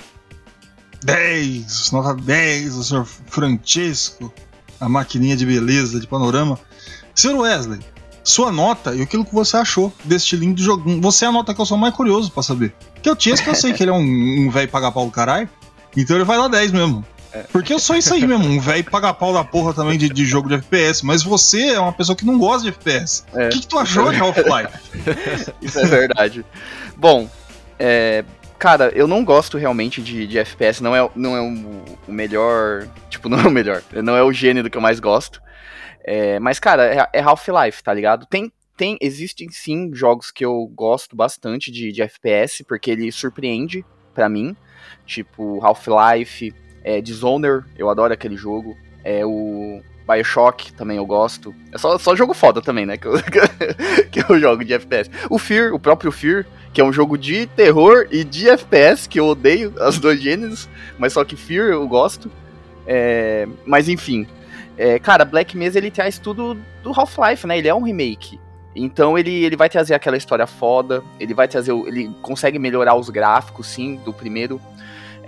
[1.04, 4.34] 10, nota 10, o senhor Francesco,
[4.80, 6.60] a maquininha de beleza de panorama.
[7.14, 7.80] Senhor Wesley,
[8.24, 11.02] sua nota e aquilo que você achou deste lindo jogo.
[11.02, 12.74] Você é a nota que eu sou mais curioso para saber.
[13.02, 15.12] Que eu tinha que eu sei que ele é um, um velho paga pau do
[15.12, 15.50] caralho,
[15.96, 17.06] então ele vai dar 10 mesmo.
[17.32, 17.44] É.
[17.52, 20.26] Porque eu sou isso aí mesmo, um velho paga pau da porra também de, de,
[20.26, 23.24] jogo de FPS, mas você é uma pessoa que não gosta de FPS.
[23.32, 25.54] O é, que, que, tu achou de Half-Life?
[25.62, 26.44] isso é verdade.
[26.98, 27.30] Bom,
[27.78, 28.26] é,
[28.58, 32.88] cara, eu não gosto realmente de, de FPS, não é, não é o, o melhor.
[33.10, 35.42] Tipo, não é o melhor, não é o gênero que eu mais gosto.
[36.04, 38.26] É, mas, cara, é, é Half-Life, tá ligado?
[38.26, 43.86] Tem, tem, existem sim jogos que eu gosto bastante de, de FPS, porque ele surpreende
[44.14, 44.56] para mim.
[45.06, 46.54] Tipo, Half-Life,
[46.84, 48.78] é, Dishonored, eu adoro aquele jogo.
[49.04, 51.54] É o Bioshock também eu gosto.
[51.72, 52.98] É só, só jogo foda também, né?
[53.00, 53.14] Que eu,
[54.12, 55.10] que eu jogo de FPS.
[55.30, 59.20] O Fear, o próprio Fear, que é um jogo de terror e de FPS, que
[59.20, 60.68] eu odeio as dois gêneros,
[60.98, 62.32] mas só que Fear eu gosto.
[62.88, 64.26] É, mas enfim,
[64.78, 67.58] é, cara, Black Mesa ele traz tudo do Half-Life, né?
[67.58, 68.40] Ele é um remake.
[68.76, 71.72] Então ele, ele vai trazer aquela história foda, ele vai trazer.
[71.72, 74.62] Ele consegue melhorar os gráficos, sim, do primeiro.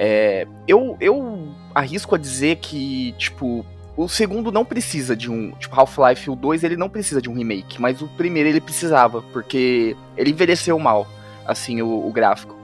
[0.04, 3.64] É, eu, eu arrisco a dizer que, tipo,
[3.96, 5.52] o segundo não precisa de um.
[5.52, 9.22] Tipo, Half-Life, o 2 ele não precisa de um remake, mas o primeiro ele precisava,
[9.32, 11.08] porque ele envelheceu mal,
[11.46, 12.56] assim, o, o gráfico.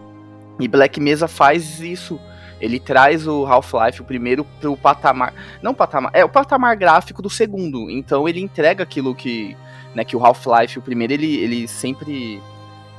[0.59, 2.19] E Black Mesa faz isso
[2.59, 5.33] ele traz o Half-Life, o primeiro, pro patamar.
[5.61, 6.11] Não patamar.
[6.13, 7.89] É o patamar gráfico do segundo.
[7.89, 9.55] Então ele entrega aquilo que.
[9.93, 12.41] Né, que o Half-Life, o primeiro, ele, ele sempre.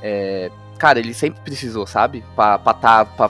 [0.01, 2.23] É, cara, ele sempre precisou, sabe?
[2.35, 3.29] Pra, pra, tá, pra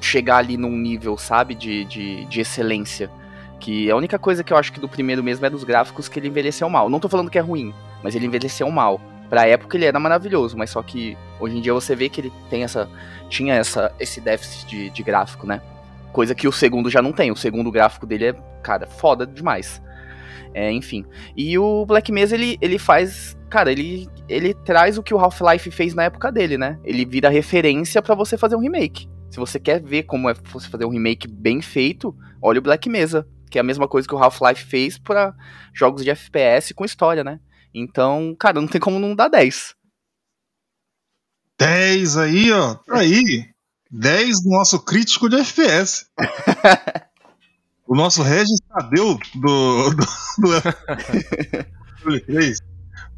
[0.00, 1.54] chegar ali num nível, sabe?
[1.54, 3.10] De, de, de excelência.
[3.58, 6.18] Que a única coisa que eu acho que do primeiro mesmo é dos gráficos que
[6.18, 6.88] ele envelheceu mal.
[6.88, 9.00] Não tô falando que é ruim, mas ele envelheceu mal.
[9.28, 12.32] Pra época ele era maravilhoso, mas só que hoje em dia você vê que ele
[12.48, 12.88] tem essa.
[13.28, 15.60] tinha essa, esse déficit de, de gráfico, né?
[16.12, 17.30] Coisa que o segundo já não tem.
[17.30, 19.80] O segundo gráfico dele é, cara, foda demais.
[20.52, 21.04] É, enfim.
[21.36, 23.36] E o Black Mesa, ele, ele faz.
[23.48, 26.78] Cara, ele, ele traz o que o Half-Life fez na época dele, né?
[26.82, 29.08] Ele vira referência para você fazer um remake.
[29.30, 32.88] Se você quer ver como é você fazer um remake bem feito, olha o Black
[32.88, 33.26] Mesa.
[33.48, 35.34] Que é a mesma coisa que o Half-Life fez para
[35.74, 37.40] jogos de FPS com história, né?
[37.74, 39.74] Então, cara, não tem como não dar 10.
[41.58, 42.76] 10 aí, ó.
[42.90, 43.48] Aí.
[43.90, 46.06] 10 do nosso crítico de FPS.
[47.86, 49.90] o nosso Regis Tadeu do.
[49.90, 50.06] do,
[50.38, 50.50] do...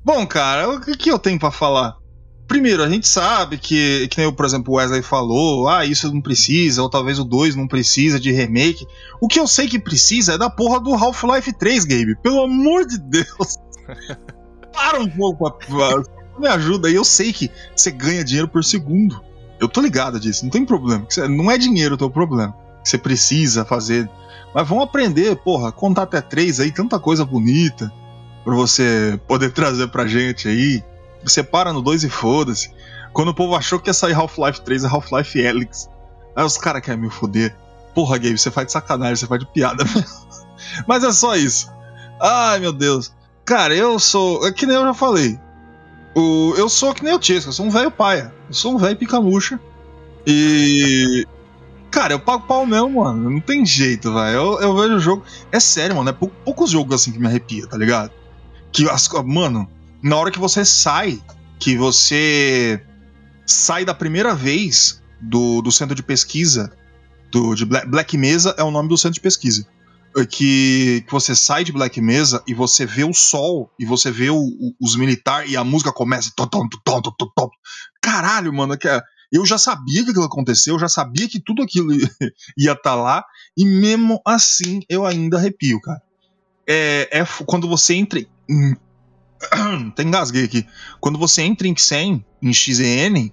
[0.05, 2.02] Bom, cara, o que eu tenho para falar?
[2.47, 6.13] Primeiro, a gente sabe que, que nem eu, por exemplo, o Wesley falou, ah, isso
[6.13, 8.87] não precisa, ou talvez o 2 não precisa de remake.
[9.21, 12.17] O que eu sei que precisa é da porra do Half-Life 3, Gabe.
[12.23, 13.59] Pelo amor de Deus.
[14.73, 15.59] Para um pouco,
[16.39, 16.95] me ajuda aí.
[16.95, 19.23] Eu sei que você ganha dinheiro por segundo.
[19.61, 21.07] Eu tô ligado disso, não tem problema.
[21.29, 22.55] Não é dinheiro o teu problema.
[22.85, 24.11] Você precisa fazer.
[24.55, 27.91] Mas vamos aprender, porra, contar até três aí, tanta coisa bonita
[28.45, 30.83] pra você poder trazer pra gente aí.
[31.23, 32.73] Você para no 2 e foda-se.
[33.13, 35.89] Quando o povo achou que ia sair Half-Life 3 é Half-Life Helix.
[36.35, 37.55] Aí os caras querem me foder.
[37.95, 39.85] Porra, Gabe, você faz de sacanagem, você faz de piada.
[40.87, 41.71] Mas é só isso.
[42.21, 43.13] Ai, meu Deus.
[43.45, 44.47] Cara, eu sou.
[44.47, 45.39] É que nem eu já falei.
[46.15, 48.33] O, eu sou que nem o Tisca, eu sou um velho paia.
[48.49, 49.61] Eu sou um velho pica-murcha.
[50.27, 51.27] E.
[51.91, 53.29] Cara, eu pago pau mesmo, mano.
[53.29, 54.37] Não tem jeito, velho.
[54.37, 55.23] Eu, eu vejo o jogo.
[55.51, 56.09] É sério, mano.
[56.09, 58.13] É pou, poucos jogos assim que me arrepia, tá ligado?
[58.71, 59.09] Que as.
[59.27, 59.69] Mano,
[60.03, 61.23] na hora que você sai,
[61.59, 62.85] que você
[63.47, 66.73] sai da primeira vez do, do centro de pesquisa
[67.31, 69.67] do, de Black Mesa é o nome do centro de pesquisa.
[70.15, 74.11] É que, que você sai de Black Mesa e você vê o sol e você
[74.11, 76.31] vê o, o, os militares e a música começa.
[76.37, 77.51] Tom, tom, tom, tom.
[78.03, 79.01] Caralho, mano, que é,
[79.33, 81.95] eu já sabia que aquilo aconteceu, eu já sabia que tudo aquilo
[82.59, 83.25] ia estar tá lá,
[83.57, 86.03] e mesmo assim eu ainda arrepio, cara.
[86.67, 88.21] É, é quando você entra.
[88.21, 88.77] Em,
[89.89, 90.67] até engasguei aqui.
[91.01, 93.31] Quando você entra em Xen, em XN,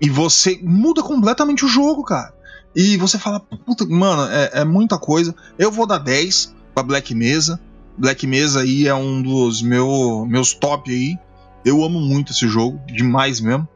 [0.00, 2.32] e você muda completamente o jogo, cara.
[2.74, 5.34] E você fala, puta, mano, é, é muita coisa.
[5.58, 7.60] Eu vou dar 10 pra Black Mesa.
[7.98, 11.18] Black Mesa aí é um dos meu, meus top aí.
[11.64, 13.68] Eu amo muito esse jogo, demais mesmo.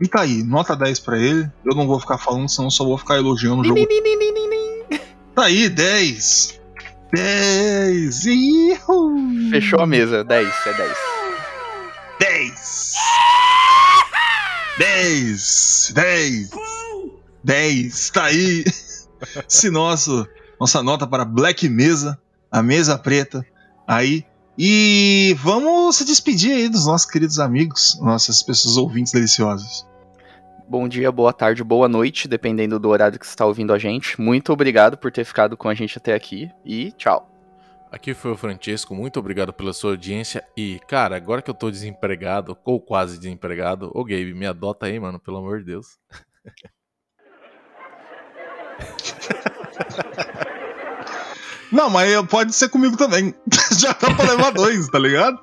[0.00, 1.50] E tá aí, nota 10 pra ele.
[1.64, 3.80] Eu não vou ficar falando, senão só vou ficar elogiando o jogo.
[5.34, 6.60] tá aí, 10.
[7.12, 8.26] 10.
[8.26, 9.50] Ihu.
[9.50, 10.96] Fechou a mesa, 10, é 10.
[12.20, 12.92] 10.
[14.78, 16.50] 10, 10,
[17.42, 18.64] 10, tá aí.
[19.48, 20.26] Esse nosso,
[20.60, 22.16] nossa nota para Black Mesa,
[22.50, 23.44] a mesa preta,
[23.86, 24.24] aí.
[24.56, 29.87] E vamos se despedir aí dos nossos queridos amigos, nossas pessoas ouvintes deliciosas.
[30.70, 34.20] Bom dia, boa tarde, boa noite, dependendo do horário que você está ouvindo a gente.
[34.20, 37.26] Muito obrigado por ter ficado com a gente até aqui e tchau.
[37.90, 40.44] Aqui foi o Francesco, muito obrigado pela sua audiência.
[40.54, 45.00] E, cara, agora que eu tô desempregado, ou quase desempregado, ô Gabe, me adota aí,
[45.00, 45.98] mano, pelo amor de Deus.
[51.72, 53.34] Não, mas pode ser comigo também.
[53.72, 55.38] Já tá pra levar dois, tá ligado?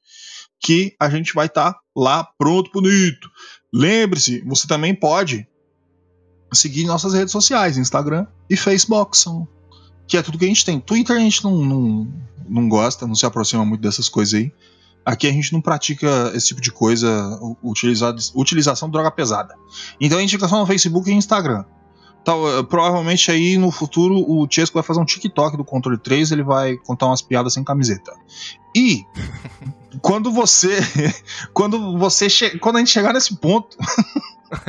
[0.60, 3.30] que a gente vai estar tá lá pronto, bonito.
[3.74, 5.48] Lembre-se, você também pode
[6.54, 9.18] seguir nossas redes sociais, Instagram e Facebook,
[10.08, 10.80] que é tudo que a gente tem.
[10.80, 12.14] Twitter a gente não, não,
[12.48, 14.52] não gosta, não se aproxima muito dessas coisas aí.
[15.06, 19.56] Aqui a gente não pratica esse tipo de coisa, utilização de droga pesada.
[20.00, 21.64] Então a gente fica só no Facebook e Instagram.
[22.30, 26.44] Então, provavelmente aí no futuro o Chesco vai fazer um TikTok do controle 3, ele
[26.44, 28.14] vai contar umas piadas sem camiseta.
[28.76, 29.04] E
[30.00, 30.78] quando você
[31.56, 32.28] quando você
[32.60, 33.76] quando a gente chegar nesse ponto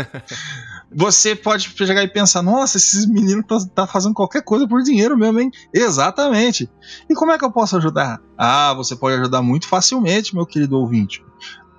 [0.90, 5.14] você pode chegar e pensar: nossa, esses meninos tá, tá, fazendo qualquer coisa por dinheiro
[5.14, 5.50] mesmo, hein?
[5.70, 6.66] Exatamente.
[7.10, 8.22] E como é que eu posso ajudar?
[8.38, 11.22] Ah, você pode ajudar muito facilmente, meu querido ouvinte.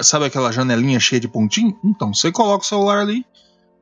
[0.00, 1.74] Sabe aquela janelinha cheia de pontinho?
[1.82, 3.24] Então, você coloca o celular ali,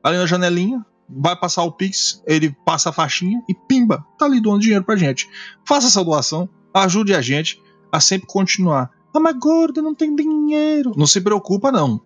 [0.07, 4.41] ali na janelinha, vai passar o Pix, ele passa a faixinha e pimba, tá ali
[4.41, 5.29] doando dinheiro pra gente.
[5.65, 10.93] Faça essa doação, ajude a gente a sempre continuar ah, mas gordo, não tem dinheiro.
[10.95, 11.99] Não se preocupa, não.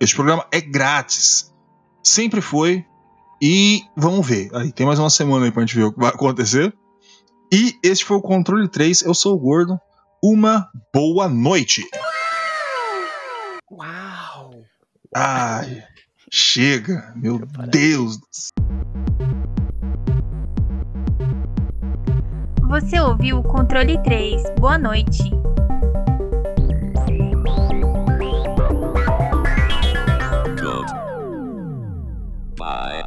[0.00, 1.54] Este programa é grátis.
[2.02, 2.84] Sempre foi.
[3.40, 4.50] E vamos ver.
[4.52, 6.76] Aí tem mais uma semana aí pra gente ver o que vai acontecer.
[7.52, 9.02] E este foi o Controle 3.
[9.02, 9.78] Eu sou o Gordo.
[10.20, 11.86] Uma boa noite.
[13.70, 14.50] Uau!
[15.14, 15.84] Ai,
[16.30, 18.18] Chega, meu Deus.
[22.68, 24.42] Você ouviu o Controle 3.
[24.58, 25.30] Boa noite.
[32.56, 32.97] Bye.